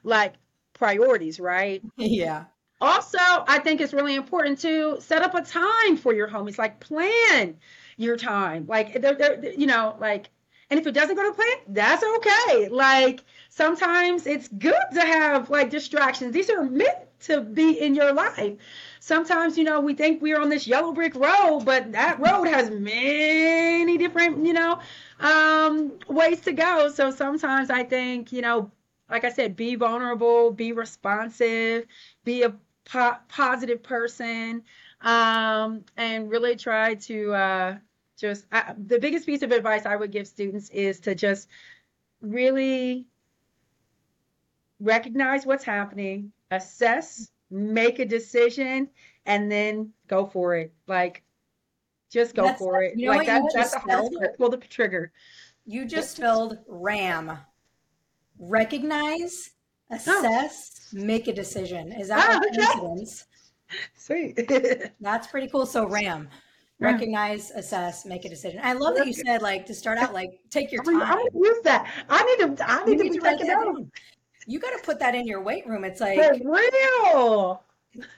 [0.04, 0.36] Like
[0.74, 1.82] priorities, right?
[1.98, 2.46] Yeah.
[2.80, 6.60] Also, I think it's really important to set up a time for your homies.
[6.60, 7.58] Like plan
[7.98, 8.68] your time.
[8.68, 10.30] Like they're, they're, you know, like
[10.70, 12.70] and if it doesn't go to plan, that's okay.
[12.70, 16.34] Like sometimes it's good to have like distractions.
[16.34, 18.58] These are meant to be in your life
[19.08, 22.70] sometimes you know we think we're on this yellow brick road but that road has
[22.70, 24.80] many different you know
[25.22, 26.92] um, ways to go.
[26.94, 28.70] So sometimes i think you know
[29.10, 31.86] like i said be vulnerable be responsive
[32.26, 34.64] be a po- positive person
[35.02, 37.78] um, and really try to uh,
[38.20, 41.48] just I, the biggest piece of advice i would give students is to just
[42.20, 43.06] really
[44.82, 48.90] recognize what's happening assess make a decision
[49.26, 50.74] and then go for it.
[50.88, 51.24] Like,
[52.10, 52.98] just go that's, for it.
[52.98, 54.38] You know like that, that's part.
[54.38, 55.12] Pull the trigger.
[55.66, 57.38] You just spelled RAM.
[58.40, 59.52] Recognize,
[59.92, 59.96] oh.
[59.96, 61.04] assess, oh.
[61.04, 61.92] make a decision.
[61.92, 63.26] Is that ah, coincidence?
[63.96, 64.50] Sweet.
[65.02, 65.66] that's pretty cool.
[65.66, 66.30] So RAM.
[66.80, 68.62] Recognize, assess, make a decision.
[68.64, 71.02] I love that you said like to start out like take your time.
[71.02, 71.92] I, I use that.
[72.08, 72.70] I need to.
[72.70, 73.92] I need, need to, to write it down.
[74.48, 75.84] You got to put that in your weight room.
[75.84, 77.64] It's like For real.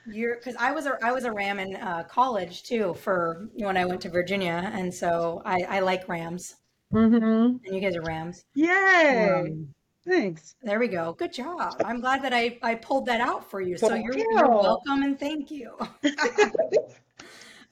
[0.06, 3.76] you're because I was a I was a Ram in uh, college too for when
[3.76, 6.54] I went to Virginia, and so I I like Rams,
[6.92, 7.64] Mm-hmm.
[7.66, 8.44] and you guys are Rams.
[8.54, 9.28] Yay.
[9.30, 9.68] Um,
[10.08, 10.54] Thanks.
[10.62, 11.12] there we go.
[11.12, 11.80] Good job.
[11.84, 13.76] I'm glad that I I pulled that out for you.
[13.76, 14.24] So you're, real.
[14.32, 15.76] you're welcome and thank you.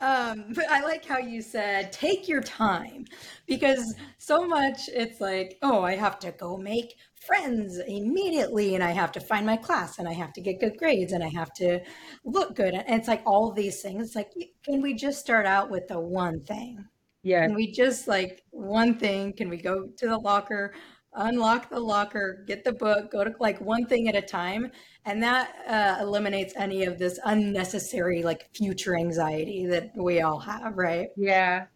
[0.01, 3.05] Um, but I like how you said take your time
[3.47, 6.95] because so much it's like, oh, I have to go make
[7.29, 10.79] friends immediately and I have to find my class and I have to get good
[10.79, 11.81] grades and I have to
[12.25, 12.75] look good.
[12.75, 14.07] And it's like all these things.
[14.09, 14.33] It's like,
[14.65, 16.85] can we just start out with the one thing?
[17.23, 17.47] Yeah.
[17.47, 19.35] Can we just like one thing?
[19.35, 20.75] Can we go to the locker,
[21.15, 24.71] unlock the locker, get the book, go to like one thing at a time?
[25.05, 30.77] And that uh, eliminates any of this unnecessary like future anxiety that we all have,
[30.77, 31.09] right?
[31.17, 31.67] Yeah.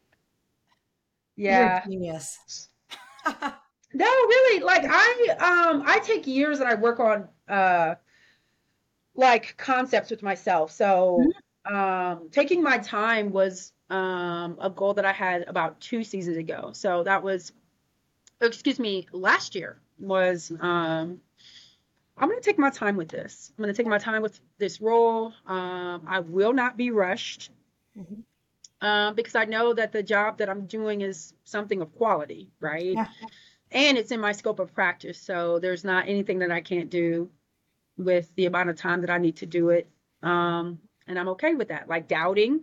[1.47, 1.85] You're Yeah.
[1.87, 2.69] genius.
[3.95, 5.29] No, really, like I
[5.71, 7.97] um I take years and I work on uh
[9.15, 10.71] like concepts with myself.
[10.71, 11.33] So
[11.65, 16.71] um taking my time was um a goal that I had about two seasons ago.
[16.73, 17.53] So that was
[18.41, 21.21] excuse me, last year was um
[22.17, 23.53] I'm gonna take my time with this.
[23.57, 25.33] I'm gonna take my time with this role.
[25.47, 27.51] Um I will not be rushed.
[27.97, 28.25] Mhm.
[28.81, 32.95] Um, because I know that the job that I'm doing is something of quality, right?
[32.97, 33.09] Yeah.
[33.73, 37.29] And it's in my scope of practice so there's not anything that i can't do
[37.97, 39.89] with the amount of time that i need to do it
[40.23, 42.61] um, and i'm okay with that like doubting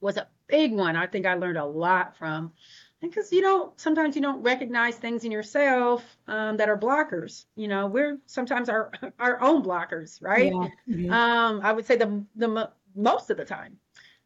[0.00, 2.52] was a big one i think i learned a lot from
[3.00, 7.68] because you know sometimes you don't recognize things in yourself um, that are blockers you
[7.68, 10.68] know we're sometimes our our own blockers right Yeah.
[10.88, 11.10] Mhm.
[11.10, 13.78] um, I would say the the most of the time.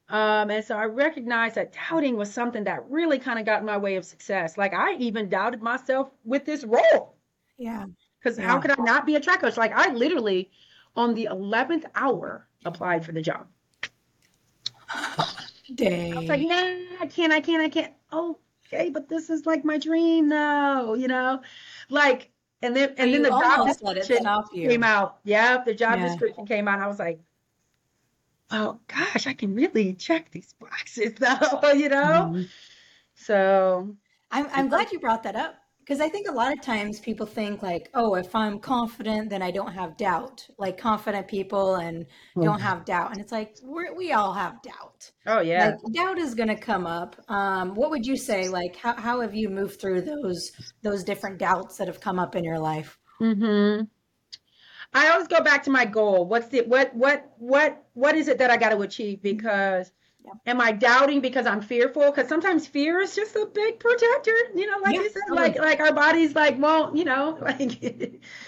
[0.09, 3.67] Um, and so I recognized that doubting was something that really kind of got in
[3.67, 4.59] my way of success.
[4.59, 7.17] Like I even doubted myself with this role
[7.57, 7.87] yeah.
[8.23, 9.57] because how could I not be a track coach?
[9.57, 10.51] Like I literally,
[10.95, 13.47] on the eleventh hour, applied for the job.
[15.75, 16.13] Dang.
[16.13, 17.93] I was like, nah, I can't, I can't, I can't.
[18.13, 21.41] Okay, but this is like my dream though, you know,
[21.89, 22.31] like.
[22.63, 25.19] And then, and then the job almost let it description came out.
[25.25, 26.09] Yeah, the job Yeah.
[26.09, 26.81] description came out.
[26.81, 27.21] I was like,
[28.51, 32.33] oh gosh, I can really check these boxes though, you know?
[32.33, 32.51] Mhm.
[33.15, 33.97] So,
[34.31, 37.27] I'm, I'm glad you brought that up because I think a lot of times people
[37.27, 40.47] think like, oh, if I'm confident, then I don't have doubt.
[40.59, 42.07] Like confident people and
[42.41, 45.11] don't have doubt, and it's like we're, we all have doubt.
[45.27, 45.77] oh yeah.
[45.77, 47.17] Like doubt is going to come up.
[47.31, 48.49] Um, what would you say?
[48.49, 50.51] Like how how have you moved through those
[50.83, 52.99] those different doubts that have come up in your life?
[53.21, 53.87] hmm
[54.95, 56.27] I always go back to my goal.
[56.27, 59.23] What's the what what what what is it that I got to achieve?
[59.23, 59.93] Because.
[60.47, 62.11] Am I doubting because I'm fearful?
[62.11, 64.33] Because sometimes fear is just a big protector.
[64.55, 66.97] You know, like Yeah, you said, like like our bodies like won't.
[66.97, 67.61] You know, like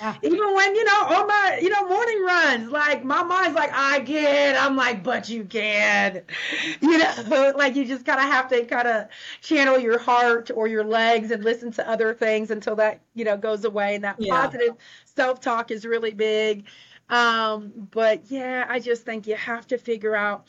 [0.00, 0.20] Yeah.
[0.22, 4.00] even when you know on my you know morning runs, like my mind's like I
[4.00, 4.56] can.
[4.56, 6.24] I'm like, but you can.
[6.80, 9.08] You know, like you just kind of have to kind of
[9.40, 13.36] channel your heart or your legs and listen to other things until that you know
[13.36, 14.26] goes away and that Yeah.
[14.26, 16.66] positive self-talk is really big
[17.08, 20.48] um but yeah i just think you have to figure out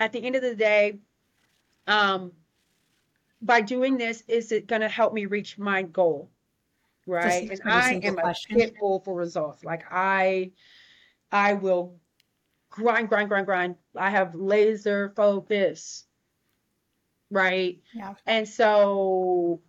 [0.00, 0.98] at the end of the day
[1.86, 2.32] um
[3.42, 6.30] by doing this is it going to help me reach my goal
[7.06, 8.56] right Just and a i am a question.
[8.56, 10.50] pit bull for results like i
[11.30, 11.98] i will
[12.70, 16.04] grind grind grind grind i have laser focus
[17.30, 18.14] right Yeah.
[18.26, 19.60] and so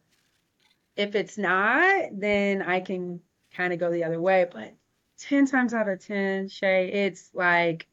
[0.97, 3.21] if it's not, then I can
[3.53, 4.47] kind of go the other way.
[4.51, 4.73] But
[5.19, 7.87] 10 times out of 10, Shay, it's like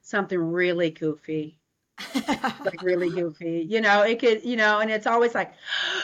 [0.00, 1.58] something really goofy,
[2.64, 3.66] like really goofy.
[3.68, 5.52] You know, it could, you know, and it's always like,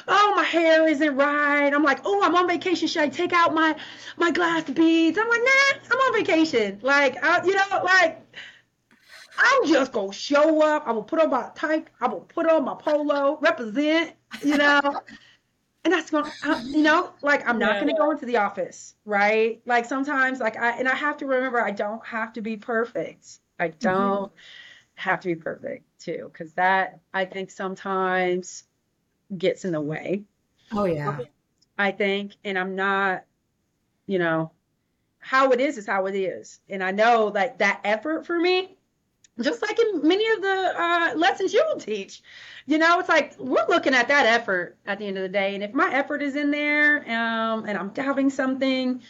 [0.08, 1.72] oh, my hair isn't right.
[1.72, 2.88] I'm like, oh, I'm on vacation.
[2.88, 3.76] Should I take out my
[4.16, 5.18] my glass beads?
[5.18, 6.78] I'm like, nah, I'm on vacation.
[6.82, 8.20] Like, I, you know, like
[9.38, 10.84] I'm just gonna show up.
[10.86, 11.88] I will put on my tight.
[12.00, 14.12] I will put on my polo, represent.
[14.42, 14.80] You know,
[15.84, 16.24] and that's going.
[16.24, 17.80] to You know, like I'm not Yeah.
[17.80, 19.60] gonna go into the office, right?
[19.66, 23.40] Like sometimes, like I and I have to remember, I don't have to be perfect.
[23.58, 23.78] I mm-hmm.
[23.80, 24.32] don't
[25.02, 28.64] have to be perfect too, because that I think sometimes
[29.36, 30.24] gets in the way.
[30.72, 31.18] oh yeah.
[31.78, 33.24] I think, and I'm not,
[34.06, 34.52] you know,
[35.18, 36.60] how it is is how it is.
[36.68, 38.76] And I know like that effort for me,
[39.40, 42.22] just like in many of the uh, lessons you will teach,
[42.66, 45.54] you know, it's like we're looking at that effort at the end of the day.
[45.54, 49.02] And if my effort is in there um, and I'm doubting something,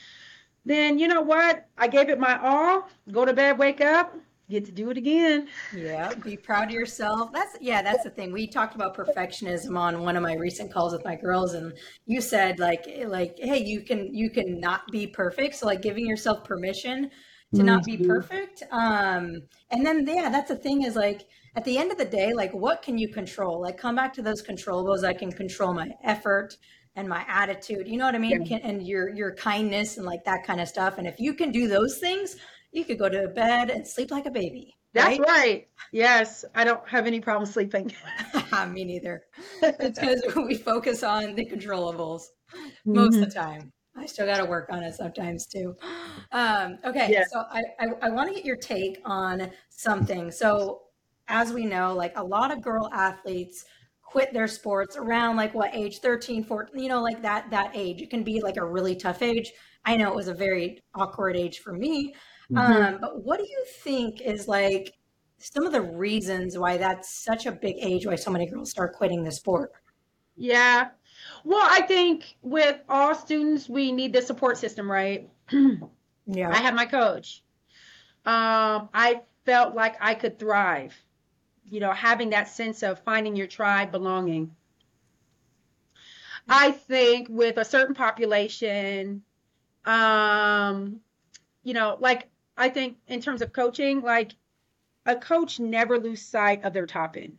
[0.64, 1.66] then you know what?
[1.76, 4.14] I gave it my all, go to bed, wake up,
[4.51, 5.49] get to do it again.
[5.74, 7.32] Yeah, be proud of yourself.
[7.32, 8.32] That's yeah, that's the thing.
[8.32, 11.72] We talked about perfectionism on one of my recent calls with my girls and
[12.07, 15.57] you said like like hey, you can you can not be perfect.
[15.57, 17.11] So like giving yourself permission
[17.55, 18.07] to not be mm-hmm.
[18.07, 18.62] perfect.
[18.70, 22.32] Um and then yeah, that's the thing is like at the end of the day,
[22.32, 23.61] like what can you control?
[23.61, 25.05] Like come back to those controllables.
[25.05, 26.57] I can control my effort
[26.97, 27.88] and my attitude.
[27.88, 28.43] You know what I mean?
[28.43, 28.59] Yeah.
[28.59, 30.99] Can, and your your kindness and like that kind of stuff.
[30.99, 32.36] And if you can do those things,
[32.73, 34.75] you could go to bed and sleep like a baby.
[34.95, 35.29] That's right.
[35.29, 35.68] right.
[35.93, 37.93] Yes, I don't have any problem sleeping.
[38.68, 39.25] Me neither.
[39.62, 42.95] It's because we focus on the controllables mm-hmm.
[42.95, 43.73] most of the time.
[43.97, 45.77] I still got to work on it sometimes too.
[46.31, 47.25] Um, okay, yeah.
[47.31, 50.31] so I, I, I want to get your take on something.
[50.31, 50.83] So,
[51.29, 53.66] as we know, like a lot of girl athletes
[54.03, 58.03] quit their sports around like what age 13 14 you know like that that age
[58.03, 59.53] it can be like a really tough age
[59.87, 62.14] i know it was a very awkward age for me
[62.53, 62.94] mm-hmm.
[62.94, 64.94] um, but what do you think is like
[65.38, 68.94] some of the reasons why that's such a big age why so many girls start
[68.94, 69.72] quitting the sport?
[70.36, 70.88] Yeah.
[71.44, 75.30] Well i think with all students we need the support system right?
[76.24, 76.50] Yeah.
[76.50, 77.42] I have my coach.
[78.24, 80.94] Um, i felt like i could thrive
[81.72, 84.55] you know, having that sense of finding your tribe, belonging.
[86.46, 89.22] I think with a certain population,
[89.86, 91.00] um,
[91.62, 94.32] you know, like I think in terms of coaching, like
[95.07, 97.38] a coach never lose sight of their top end.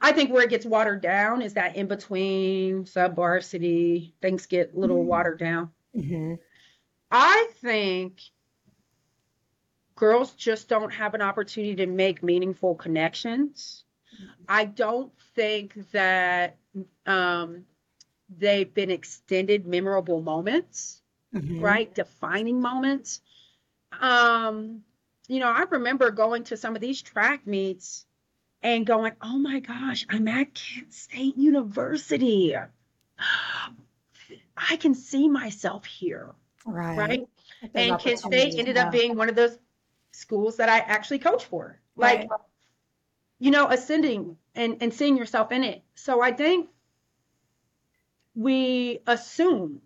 [0.00, 4.74] I think where it gets watered down is that in between sub varsity, things get
[4.74, 5.08] a little mm-hmm.
[5.08, 5.70] watered down.
[5.96, 6.34] Mm-hmm.
[7.10, 8.20] I think
[9.96, 13.84] girls just don't have an opportunity to make meaningful connections.
[14.48, 16.56] I don't think that
[17.06, 17.64] um,
[18.38, 21.02] they've been extended memorable moments,
[21.34, 21.60] mm-hmm.
[21.60, 21.94] right?
[21.94, 23.20] Defining moments.
[24.00, 24.82] Um,
[25.28, 28.06] you know, I remember going to some of these track meets
[28.62, 32.54] and going, oh my gosh, I'm at Kent State University.
[34.56, 36.30] I can see myself here.
[36.66, 36.98] Right.
[36.98, 37.28] Right.
[37.74, 39.56] And Kent State ended up being one of those
[40.12, 41.78] schools that I actually coach for.
[41.96, 42.40] Like, right.
[43.38, 45.82] you know, ascending and, and seeing yourself in it.
[45.94, 46.68] So I think
[48.34, 49.80] we assume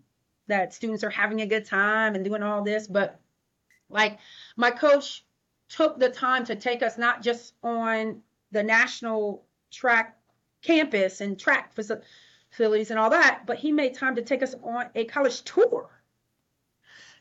[0.47, 3.19] that students are having a good time and doing all this, but
[3.89, 4.19] like
[4.55, 5.25] my coach
[5.69, 8.21] took the time to take us not just on
[8.51, 10.17] the national track
[10.61, 14.85] campus and track facilities and all that, but he made time to take us on
[14.95, 15.89] a college tour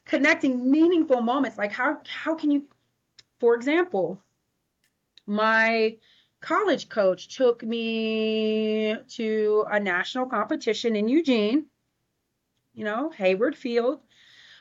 [0.04, 1.58] connecting meaningful moments.
[1.58, 2.66] Like how how can you
[3.40, 4.22] for example,
[5.26, 5.96] my
[6.40, 11.66] college coach took me to a national competition in Eugene,
[12.74, 14.00] you know, Hayward Field.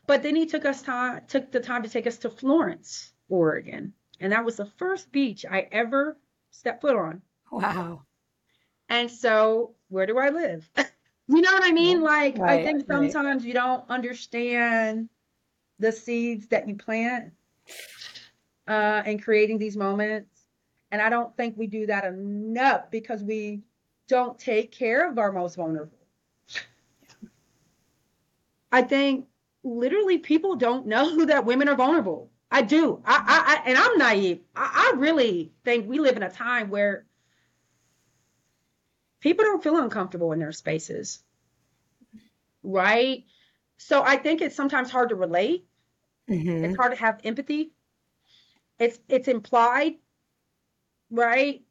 [0.05, 3.93] But then he took us time took the time to take us to Florence, Oregon.
[4.19, 6.17] And that was the first beach I ever
[6.51, 7.21] stepped foot on.
[7.51, 8.03] Wow.
[8.89, 10.69] And so where do I live?
[11.27, 12.01] you know what I mean?
[12.01, 13.47] Like right, I think sometimes right.
[13.47, 15.09] you don't understand
[15.79, 17.33] the seeds that you plant
[18.67, 20.29] uh, and creating these moments.
[20.91, 23.63] And I don't think we do that enough because we
[24.07, 26.02] don't take care of our most vulnerable.
[28.73, 29.27] I think
[29.63, 32.29] literally people don't know that women are vulnerable.
[32.51, 33.01] I do.
[33.05, 34.41] I, I, I and I'm naive.
[34.55, 37.05] I, I really think we live in a time where
[39.21, 41.23] people don't feel uncomfortable in their spaces.
[42.61, 43.23] Right?
[43.77, 45.65] So I think it's sometimes hard to relate.
[46.29, 46.65] Mm-hmm.
[46.65, 47.71] It's hard to have empathy
[48.79, 49.95] it's it's implied,
[51.09, 51.63] right?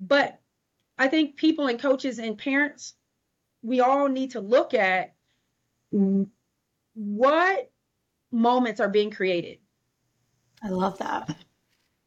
[0.00, 0.40] But
[0.98, 2.94] I think people and coaches and parents,
[3.62, 5.14] we all need to look at
[6.98, 7.70] what
[8.32, 9.58] moments are being created.
[10.62, 11.36] I love that.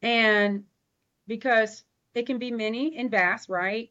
[0.02, 0.66] And
[1.28, 1.84] because
[2.14, 3.90] it can be many and vast, right?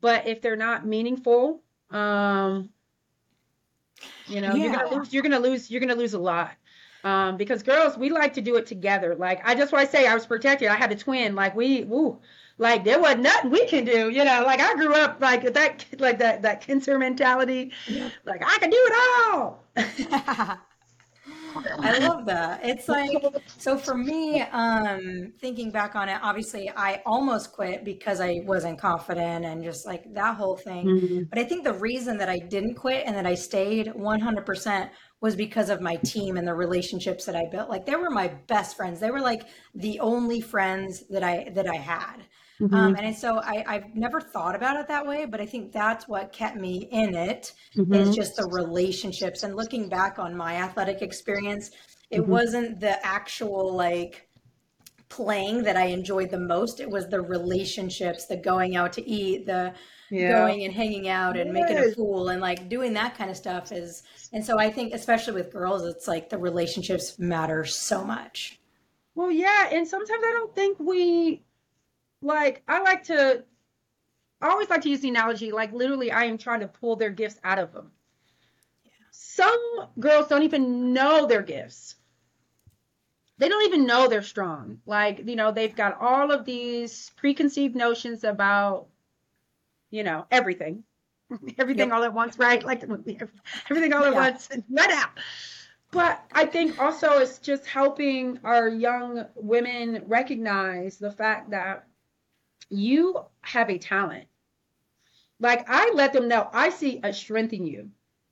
[0.00, 2.70] But if they're not meaningful, um,
[4.26, 4.64] you know, yeah.
[4.64, 5.14] you're gonna lose.
[5.14, 5.70] You're gonna lose.
[5.70, 6.50] You're gonna lose a lot.
[7.04, 9.14] Um, because girls, we like to do it together.
[9.14, 10.68] Like I just want to say, I was protected.
[10.68, 11.34] I had a twin.
[11.34, 12.18] Like we, woo,
[12.58, 14.10] like there was nothing we can do.
[14.10, 17.72] You know, like I grew up like that, like that, that Kinser mentality.
[17.86, 18.08] Yeah.
[18.24, 19.63] Like I can do it all.
[21.56, 22.64] I love that.
[22.64, 23.22] It's like
[23.58, 28.78] so for me, um, thinking back on it, obviously I almost quit because I wasn't
[28.78, 30.86] confident and just like that whole thing.
[30.86, 31.22] Mm-hmm.
[31.30, 35.36] But I think the reason that I didn't quit and that I stayed 100% was
[35.36, 37.70] because of my team and the relationships that I built.
[37.70, 39.00] Like they were my best friends.
[39.00, 39.42] They were like
[39.74, 42.24] the only friends that I that I had.
[42.60, 42.74] Mm-hmm.
[42.74, 46.06] Um, and so I, I've never thought about it that way, but I think that's
[46.06, 47.92] what kept me in it mm-hmm.
[47.94, 49.42] is just the relationships.
[49.42, 51.70] And looking back on my athletic experience,
[52.10, 52.30] it mm-hmm.
[52.30, 54.28] wasn't the actual like
[55.08, 56.80] playing that I enjoyed the most.
[56.80, 59.74] It was the relationships, the going out to eat, the
[60.10, 60.32] yeah.
[60.32, 61.68] going and hanging out and yes.
[61.68, 64.02] making a fool and like doing that kind of stuff is
[64.32, 68.60] and so I think especially with girls it's like the relationships matter so much.
[69.14, 71.42] Well, yeah, and sometimes I don't think we
[72.24, 73.44] like I like to
[74.40, 77.10] I always like to use the analogy like literally I am trying to pull their
[77.10, 77.90] gifts out of them.
[78.84, 78.90] Yeah.
[79.10, 81.94] Some girls don't even know their gifts.
[83.38, 84.78] They don't even know they're strong.
[84.86, 88.86] Like, you know, they've got all of these preconceived notions about
[89.94, 90.82] you know, everything.
[91.58, 91.96] everything yep.
[91.96, 92.62] all at once, right?
[92.64, 92.82] Like
[93.70, 94.18] everything all at yeah.
[94.30, 95.10] once let out.
[95.92, 101.86] But I think also it's just helping our young women recognize the fact that
[102.76, 104.26] you have a talent.
[105.40, 107.90] Like I let them know I see a strength in you,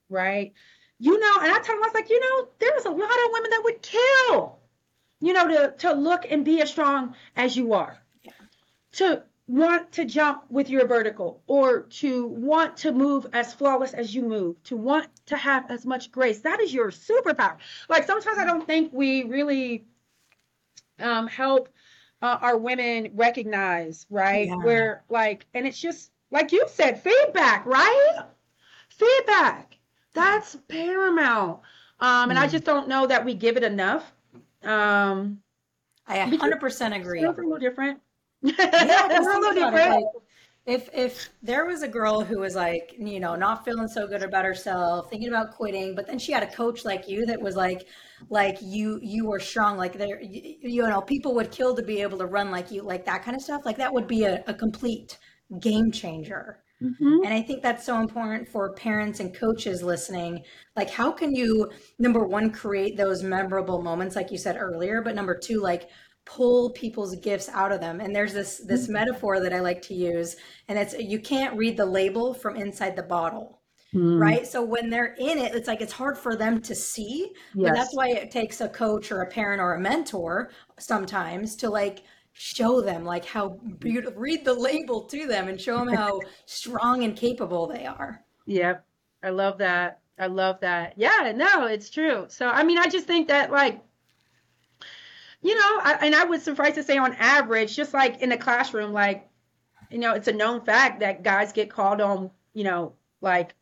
[0.09, 0.53] right?
[0.99, 3.33] You know, and I tell them I was like, you know, there's a lot of
[3.33, 4.59] women that would kill,
[5.21, 7.99] you know, to to look and be as strong as you are.
[8.23, 8.33] Yeah.
[8.93, 14.15] To want to jump with your vertical or to want to move as flawless as
[14.15, 16.41] you move, to want to have as much grace.
[16.41, 17.57] That is your superpower.
[17.89, 19.85] Like sometimes I don't think we really
[20.99, 21.69] um, help
[22.23, 24.49] uh, our women recognize, right?
[24.49, 24.57] Yeah.
[24.57, 28.25] Where like, and it's just like you said, feedback, right?
[28.89, 29.77] Feedback.
[30.15, 31.61] That's paramount.
[32.01, 32.43] Um, and mm.
[32.43, 34.13] I just don't know that we give it enough.
[34.63, 35.41] Um,
[36.07, 37.23] I 100% agree.
[37.23, 38.01] It's a little different
[38.43, 39.91] yeah, we're a little different.
[39.91, 40.05] Like,
[40.65, 44.23] if if there was a girl who was like, you know, not feeling so good
[44.23, 47.57] about herself, thinking about quitting, but then she had a coach like you that was
[47.57, 47.87] like,
[48.31, 52.03] like you you were strong, like there, you, you know, people would kill to be
[52.03, 53.63] able to run like you, like that kind of stuff.
[53.65, 55.19] Like that would be a, a complete
[55.61, 56.63] game changer.
[56.83, 57.25] Mm-hmm.
[57.25, 60.43] And I think that's so important for parents and coaches listening.
[60.75, 61.71] Like, how can you,
[62.01, 65.89] number one, create those memorable moments, like you said earlier, but number two, like,
[66.25, 68.93] pull people's gifts out of them and there's this this mm-hmm.
[68.93, 70.37] metaphor that i like to use
[70.69, 73.61] and it's you can't read the label from inside the bottle
[73.95, 74.21] mm.
[74.21, 74.47] right?
[74.47, 77.69] So when they're in it it's like it's hard for them to see yes.
[77.69, 81.71] but that's why it takes a coach or a parent or a mentor sometimes to
[81.71, 86.21] like show them like how beautiful read the label to them and show them how
[86.47, 88.25] strong and capable they are.
[88.47, 88.85] Yep.
[89.23, 90.01] I love that.
[90.19, 90.95] I love that.
[90.97, 92.27] Yeah no it's true.
[92.29, 93.83] So i mean i just think that like
[95.43, 98.37] you know, I, and I would suffice to say, on average, just like in the
[98.37, 99.29] classroom, like,
[99.91, 103.55] you know, it's a known fact that guys get called on, you know, like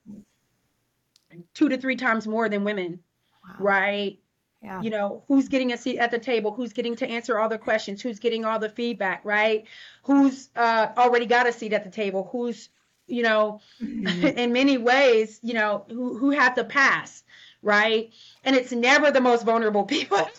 [1.55, 3.01] two to three times more than women,
[3.45, 3.55] wow.
[3.59, 4.19] right?
[4.63, 4.83] Yeah.
[4.83, 6.53] You know, who's getting a seat at the table?
[6.53, 8.03] Who's getting to answer all the questions?
[8.03, 9.65] Who's getting all the feedback, right?
[10.03, 12.29] Who's uh, already got a seat at the table?
[12.31, 12.69] Who's,
[13.07, 14.27] you know, mm-hmm.
[14.39, 17.23] in many ways, you know, who, who have to pass,
[17.63, 18.11] right?
[18.45, 20.29] And it's never the most vulnerable people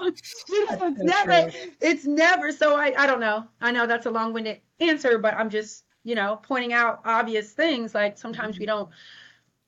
[0.00, 0.44] it's
[0.98, 1.50] never
[1.80, 5.50] it's never so I, I don't know i know that's a long-winded answer but i'm
[5.50, 8.88] just you know pointing out obvious things like sometimes we don't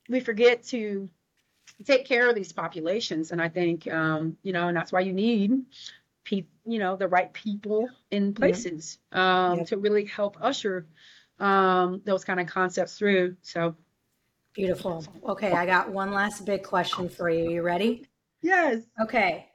[0.08, 1.08] we forget to
[1.84, 3.32] take care of these populations.
[3.32, 5.64] And i think um you know and that's why you need
[6.24, 9.64] people you know the right people in places um yeah.
[9.64, 10.86] to really help usher
[11.38, 13.36] um those kind of concepts through.
[13.42, 13.74] So.
[14.52, 15.04] Beautiful.
[15.24, 17.48] Okay i got one last big question for you.
[17.50, 18.06] You ready?
[18.42, 18.82] Yes.
[19.00, 19.46] Okay.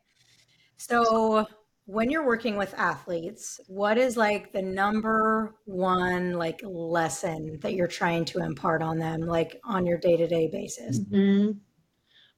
[0.78, 1.48] So
[1.86, 7.88] when you're working with athletes, what is like the number one like lesson that you're
[7.88, 11.00] trying to impart on them, like on your day to day basis?
[11.00, 11.52] Mm-hmm.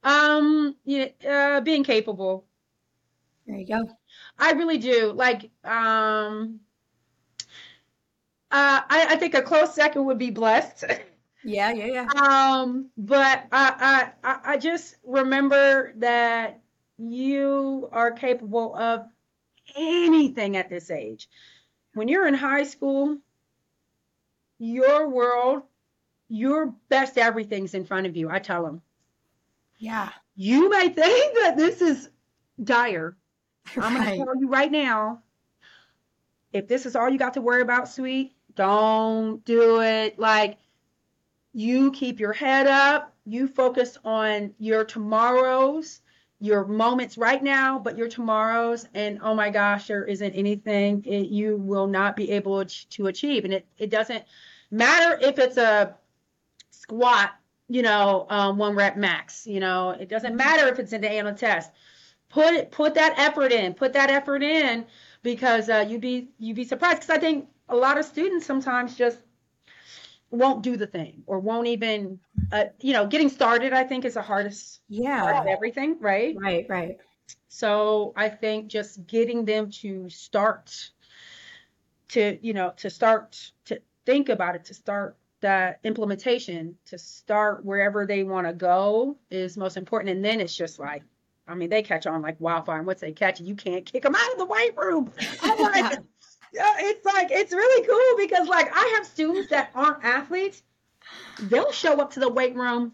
[0.08, 2.46] Um, yeah, uh, being capable.
[3.46, 3.88] There you go.
[4.38, 5.12] I really do.
[5.12, 6.60] Like, um,
[8.50, 10.84] uh, I, I think a close second would be blessed.
[11.44, 12.08] Yeah, yeah, yeah.
[12.20, 16.60] Um, but I, I, I just remember that
[16.98, 19.06] you are capable of
[19.76, 21.28] anything at this age.
[21.94, 23.18] When you're in high school,
[24.58, 25.62] your world,
[26.28, 28.28] your best everything's in front of you.
[28.30, 28.82] I tell them.
[29.78, 30.10] Yeah.
[30.34, 32.10] You may think that this is
[32.62, 33.16] dire.
[33.76, 33.84] Right.
[33.84, 35.22] I'm going to tell you right now
[36.52, 40.18] if this is all you got to worry about, sweet, don't do it.
[40.18, 40.58] Like,
[41.52, 46.00] you keep your head up, you focus on your tomorrows
[46.40, 48.86] your moments right now, but your tomorrows.
[48.94, 53.44] And oh my gosh, there isn't anything it, you will not be able to achieve.
[53.44, 54.24] And it, it doesn't
[54.70, 55.96] matter if it's a
[56.70, 57.32] squat,
[57.68, 61.34] you know, um, one rep max, you know, it doesn't matter if it's an annual
[61.34, 61.72] test.
[62.28, 64.86] Put it, put that effort in, put that effort in
[65.22, 67.00] because uh, you'd be, you'd be surprised.
[67.00, 69.18] Cause I think a lot of students sometimes just
[70.30, 72.18] won't do the thing or won't even
[72.52, 76.36] uh, you know getting started i think is the hardest yeah part of everything right
[76.38, 76.98] right right
[77.48, 80.90] so I think just getting them to start
[82.10, 87.64] to, you know, to start to think about it, to start that implementation, to start
[87.64, 90.14] wherever they want to go is most important.
[90.14, 91.02] And then it's just like,
[91.46, 92.78] I mean, they catch on like wildfire.
[92.78, 95.10] And once they catch it, you can't kick them out of the weight room.
[95.42, 95.98] I'm like,
[97.38, 100.62] it's really cool because like I have students that aren't athletes.
[101.40, 102.92] They'll show up to the weight room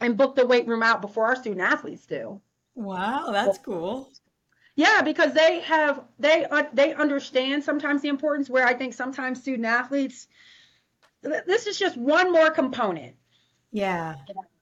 [0.00, 2.40] and book the weight room out before our student athletes do.
[2.74, 4.10] Wow, that's cool.
[4.76, 9.40] Yeah, because they have they uh, they understand sometimes the importance where I think sometimes
[9.40, 10.26] student athletes
[11.46, 13.14] this is just one more component.
[13.72, 14.16] Yeah.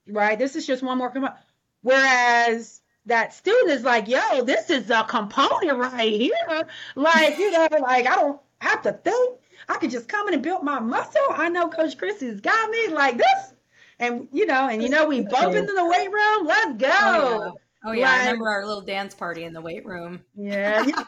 [0.09, 0.39] Right?
[0.39, 1.39] This is just one more component.
[1.83, 6.67] Whereas that student is like, yo, this is a component right here.
[6.95, 9.41] Like, you know, like I don't have to think.
[9.69, 11.23] I could just come in and build my muscle.
[11.31, 13.55] I know Coach Chrissy's got me like this.
[13.99, 16.47] And you know, and you know, we bump into the weight room.
[16.47, 16.89] Let's go.
[16.91, 17.51] Oh, yeah.
[17.85, 18.07] Oh, yeah.
[18.07, 20.21] Like, I remember our little dance party in the weight room.
[20.35, 20.85] Yeah.
[20.85, 21.05] yeah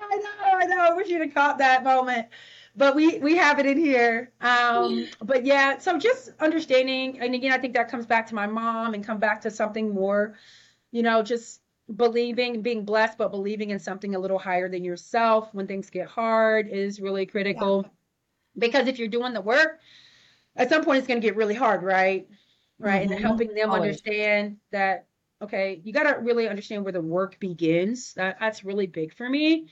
[0.00, 0.78] I know, I know.
[0.78, 2.28] I wish you'd have caught that moment
[2.76, 4.32] but we we have it in here.
[4.40, 8.46] Um, but yeah, so just understanding, and again, I think that comes back to my
[8.46, 10.34] mom and come back to something more,
[10.92, 11.60] you know, just
[11.94, 16.08] believing, being blessed, but believing in something a little higher than yourself when things get
[16.08, 17.82] hard is really critical.
[17.82, 17.90] Yeah.
[18.58, 19.80] Because if you're doing the work,
[20.56, 22.28] at some point it's going to get really hard, right?
[22.78, 23.12] Right, mm-hmm.
[23.12, 23.82] and helping them Always.
[23.82, 25.06] understand that
[25.42, 28.14] okay, you got to really understand where the work begins.
[28.14, 29.68] That, that's really big for me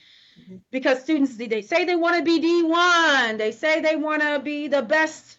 [0.71, 4.67] because students they say they want to be D1, they say they want to be
[4.67, 5.37] the best,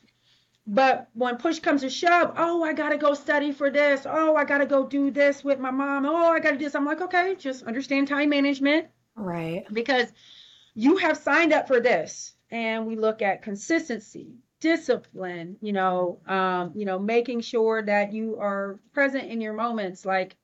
[0.66, 4.04] but when push comes to shove, oh, I got to go study for this.
[4.04, 6.06] Oh, I got to go do this with my mom.
[6.06, 6.74] Oh, I got to do this.
[6.74, 8.88] I'm like, okay, just understand time management.
[9.14, 9.64] Right.
[9.72, 10.12] Because
[10.74, 16.72] you have signed up for this and we look at consistency, discipline, you know, um,
[16.74, 20.36] you know, making sure that you are present in your moments like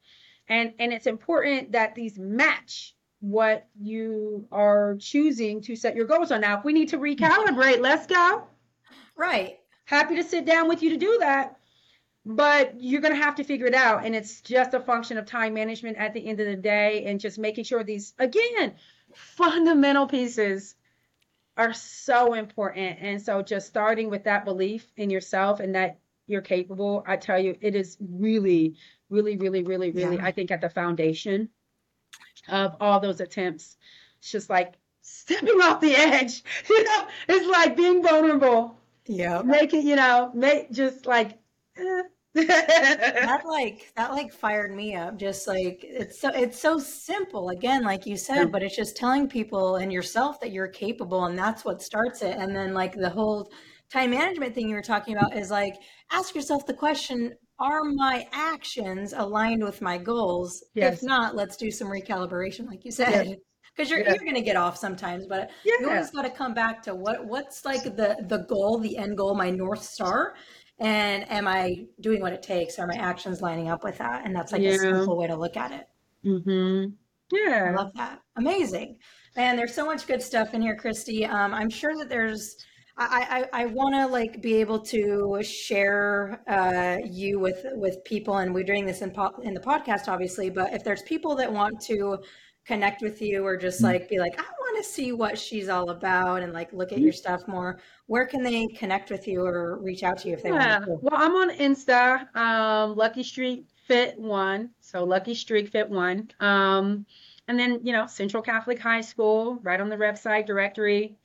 [0.48, 6.32] and and it's important that these match what you are choosing to set your goals
[6.32, 6.40] on.
[6.40, 8.44] Now, if we need to recalibrate, let's go.
[9.16, 9.58] Right.
[9.84, 11.56] Happy to sit down with you to do that.
[12.24, 14.04] But you're going to have to figure it out.
[14.04, 17.18] And it's just a function of time management at the end of the day and
[17.18, 18.74] just making sure these, again,
[19.12, 20.76] fundamental pieces
[21.56, 22.98] are so important.
[23.00, 27.38] And so just starting with that belief in yourself and that you're capable, I tell
[27.38, 28.76] you, it is really,
[29.10, 30.24] really, really, really, really, yeah.
[30.24, 31.48] I think at the foundation
[32.48, 33.76] of all those attempts.
[34.18, 36.42] It's just like stepping off the edge.
[36.68, 38.76] You know, it's like being vulnerable.
[39.06, 39.42] Yeah.
[39.42, 41.38] Make it, you know, make just like
[41.76, 42.02] eh.
[42.34, 47.82] that like that like fired me up just like it's so it's so simple again
[47.82, 51.62] like you said but it's just telling people and yourself that you're capable and that's
[51.62, 53.52] what starts it and then like the whole
[53.90, 55.74] time management thing you were talking about is like
[56.10, 60.64] ask yourself the question are my actions aligned with my goals?
[60.74, 60.94] Yes.
[60.94, 63.36] If not, let's do some recalibration, like you said.
[63.74, 65.72] Because you're, you're going to get off sometimes, but yeah.
[65.80, 69.16] you always got to come back to what what's like the the goal, the end
[69.16, 70.34] goal, my north star,
[70.78, 72.78] and am I doing what it takes?
[72.78, 74.26] Are my actions lining up with that?
[74.26, 74.72] And that's like yeah.
[74.72, 75.88] a simple way to look at it.
[76.24, 76.92] Mm-hmm.
[77.34, 78.20] Yeah, I love that.
[78.36, 78.98] Amazing,
[79.36, 79.56] man.
[79.56, 81.24] There's so much good stuff in here, Christi.
[81.24, 82.56] Um, I'm sure that there's
[82.96, 88.38] I, I, I want to like be able to share uh, you with with people,
[88.38, 90.50] and we're doing this in po- in the podcast, obviously.
[90.50, 92.18] But if there's people that want to
[92.64, 93.86] connect with you, or just mm-hmm.
[93.86, 97.00] like be like, I want to see what she's all about, and like look at
[97.00, 100.42] your stuff more, where can they connect with you or reach out to you if
[100.42, 100.78] they yeah.
[100.78, 100.86] want?
[100.86, 100.98] To?
[101.02, 107.04] Well, I'm on Insta, um, Lucky Streak Fit One, so Lucky Streak Fit One, um,
[107.48, 111.16] and then you know Central Catholic High School, right on the website directory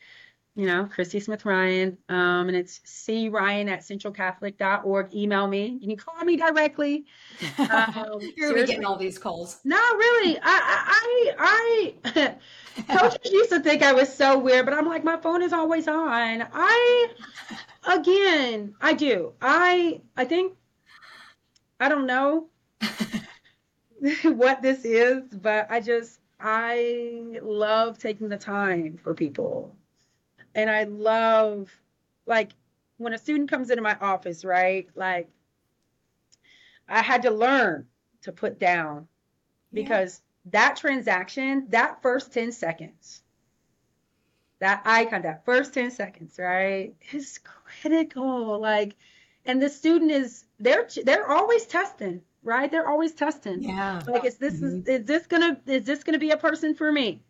[0.58, 1.96] you know, Christi Smith Ryan.
[2.10, 5.14] Um, and it's C Ryan at centralcatholic.org.
[5.14, 5.78] Email me.
[5.80, 7.06] You can call me directly.
[7.60, 9.60] Um, You're getting all these calls.
[9.64, 10.40] No, really.
[10.42, 12.36] I, I, I,
[12.98, 15.88] coaches used to think I was so weird, but I'm like, my phone is always
[15.88, 16.48] on.
[16.52, 17.08] I,
[17.86, 19.34] again, I do.
[19.42, 20.54] I, I think,
[21.80, 22.48] I don't know
[24.24, 29.77] what this is, but I just, I love taking the time for people
[30.58, 31.72] and I love
[32.26, 32.52] like
[32.98, 34.90] when a student comes into my office, right?
[34.96, 35.30] Like
[36.90, 37.86] I had to learn
[38.24, 39.08] to put down
[39.72, 40.60] because yeah.
[40.60, 43.22] that transaction, that first 10 seconds,
[44.60, 48.60] that icon, that first 10 seconds, right, is critical.
[48.60, 48.96] Like,
[49.46, 52.70] and the student is they're they're always testing, right?
[52.70, 53.62] They're always testing.
[53.62, 54.02] Yeah.
[54.08, 54.80] Like, is this mm-hmm.
[54.80, 57.22] is, is this gonna is this gonna be a person for me?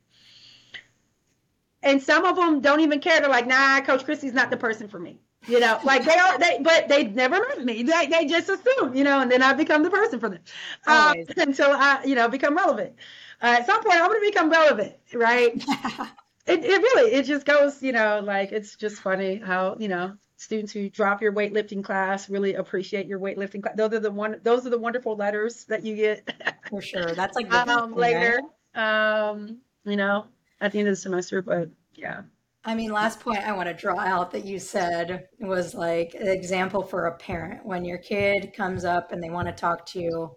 [1.84, 3.20] And some of them don't even care.
[3.20, 5.20] They're like, nah, Coach Christi's not the person for me.
[5.48, 7.84] You know, like they are, they, but they never met me.
[7.84, 10.40] They, they just assume, you know, and then I become the person for them
[10.88, 12.96] um, until I, you know, become relevant.
[13.42, 15.54] uh, at some point I'm going to become relevant, right?
[16.48, 20.18] it, it really, it just goes, you know, like it's just funny how, you know,
[20.36, 23.76] students who drop your weightlifting class really appreciate your weightlifting class.
[23.78, 26.30] Those are the one, those are the wonderful letters that you get.
[26.70, 27.14] For sure.
[27.16, 28.42] That's like um, later,
[28.76, 29.30] right?
[29.30, 30.26] um, you know,
[30.62, 32.22] at the end of the semester, but yeah.
[32.66, 36.28] I mean, last point I want to draw out that you said was like an
[36.28, 37.66] example for a parent.
[37.66, 40.32] When your kid comes up and they want to talk to you,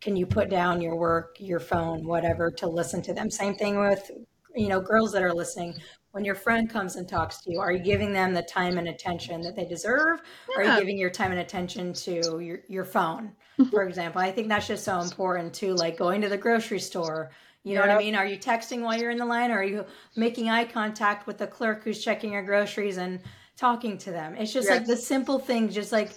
[0.00, 3.30] can you put down your work, your phone, whatever, to listen to them?
[3.30, 4.10] Same thing with,
[4.54, 5.74] you know, girls that are listening.
[6.10, 8.88] When your friend comes and talks to you, are you giving them the time and
[8.88, 10.22] attention that they deserve?
[10.48, 10.54] Yeah.
[10.56, 13.70] Or are you giving your time and attention to your, your phone, mm-hmm.
[13.70, 14.20] for example?
[14.20, 17.30] I think that's just so important too, like going to the grocery store
[17.66, 17.88] you know yep.
[17.88, 18.14] what I mean?
[18.14, 21.36] Are you texting while you're in the line or are you making eye contact with
[21.36, 23.18] the clerk who's checking your groceries and
[23.56, 24.36] talking to them?
[24.36, 24.78] It's just yes.
[24.78, 26.12] like the simple things, just like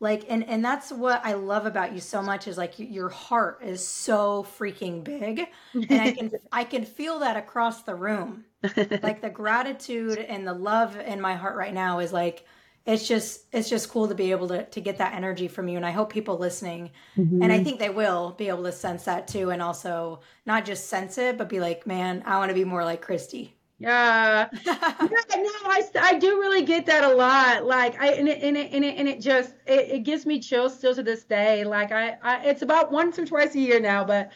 [0.00, 3.60] like and and that's what I love about you so much is like your heart
[3.62, 8.46] is so freaking big and I can I can feel that across the room.
[9.02, 12.46] like the gratitude and the love in my heart right now is like
[12.86, 15.76] it's just it's just cool to be able to to get that energy from you
[15.76, 17.42] and i hope people listening mm-hmm.
[17.42, 20.88] and i think they will be able to sense that too and also not just
[20.88, 24.94] sense it but be like man i want to be more like christi yeah, yeah
[25.04, 27.66] no, I, I do really get that a lot.
[27.66, 30.38] Like I and it and it and it, and it just it, it gives me
[30.38, 31.64] chills still to this day.
[31.64, 34.30] Like I, I it's about once or twice a year now, but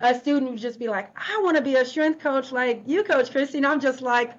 [0.00, 3.04] a student would just be like, I want to be a strength coach like you,
[3.04, 4.32] Coach Christi, and I'm just like,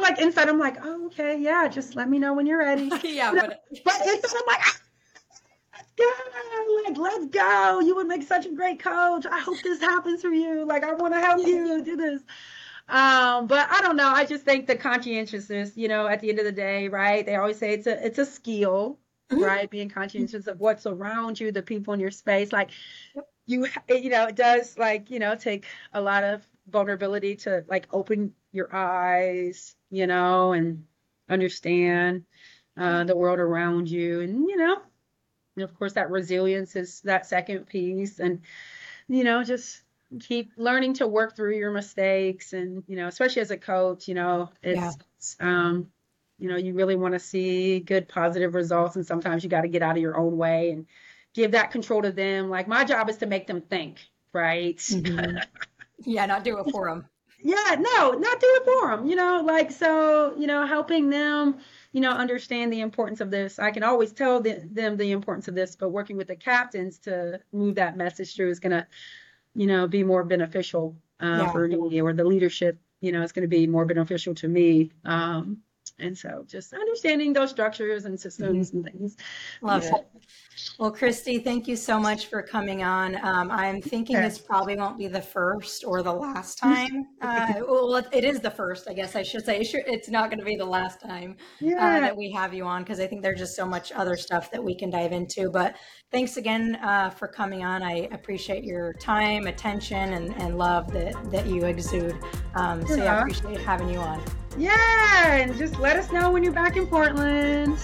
[0.00, 2.90] like inside I'm like, oh, okay, yeah, just let me know when you're ready.
[3.04, 4.60] yeah, but, but inside I'm like,
[5.72, 7.80] let's go, like let's go.
[7.80, 9.26] You would make such a great coach.
[9.26, 10.64] I hope this happens for you.
[10.64, 12.22] Like I want to help you do this.
[12.88, 14.08] Um, but I don't know.
[14.08, 17.24] I just think the conscientiousness, you know, at the end of the day, right?
[17.24, 18.98] They always say it's a it's a skill,
[19.30, 19.42] mm-hmm.
[19.42, 19.70] right?
[19.70, 22.52] Being conscientious of what's around you, the people in your space.
[22.52, 22.70] Like
[23.46, 27.86] you, you know, it does like you know take a lot of vulnerability to like
[27.92, 30.84] open your eyes, you know, and
[31.28, 32.24] understand
[32.76, 34.20] uh, the world around you.
[34.20, 34.78] And, you know,
[35.56, 38.18] and of course, that resilience is that second piece.
[38.18, 38.40] And,
[39.08, 39.82] you know, just
[40.20, 42.52] keep learning to work through your mistakes.
[42.52, 45.46] And, you know, especially as a coach, you know, it's, yeah.
[45.46, 45.88] um,
[46.38, 48.96] you know, you really want to see good positive results.
[48.96, 50.86] And sometimes you got to get out of your own way and
[51.34, 52.48] give that control to them.
[52.48, 54.00] Like my job is to make them think,
[54.32, 54.78] right?
[54.78, 55.38] Mm-hmm.
[56.04, 57.08] yeah, not do it for them
[57.44, 61.58] yeah no not do it for them you know like so you know helping them
[61.92, 65.46] you know understand the importance of this i can always tell the, them the importance
[65.46, 68.86] of this but working with the captains to move that message through is going to
[69.54, 71.52] you know be more beneficial uh, yeah.
[71.52, 74.90] for me or the leadership you know is going to be more beneficial to me
[75.04, 75.58] um,
[75.98, 78.78] and so just understanding those structures and systems mm-hmm.
[78.78, 79.16] and things.
[79.62, 79.96] Love yeah.
[79.96, 80.06] it.
[80.78, 83.16] Well, Christi, thank you so much for coming on.
[83.24, 87.06] Um, I'm thinking this probably won't be the first or the last time.
[87.20, 89.60] Uh, well, it is the first, I guess I should say.
[89.60, 91.96] It's not going to be the last time uh, yeah.
[91.96, 94.50] uh, that we have you on because I think there's just so much other stuff
[94.50, 95.50] that we can dive into.
[95.50, 95.76] But
[96.10, 97.82] thanks again uh, for coming on.
[97.82, 102.16] I appreciate your time, attention, and, and love that, that you exude.
[102.54, 104.22] Um, so, yeah, I appreciate having you on.
[104.56, 107.78] Yeah, and just let us know when you're back in Portland.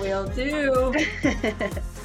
[0.00, 0.94] Will do.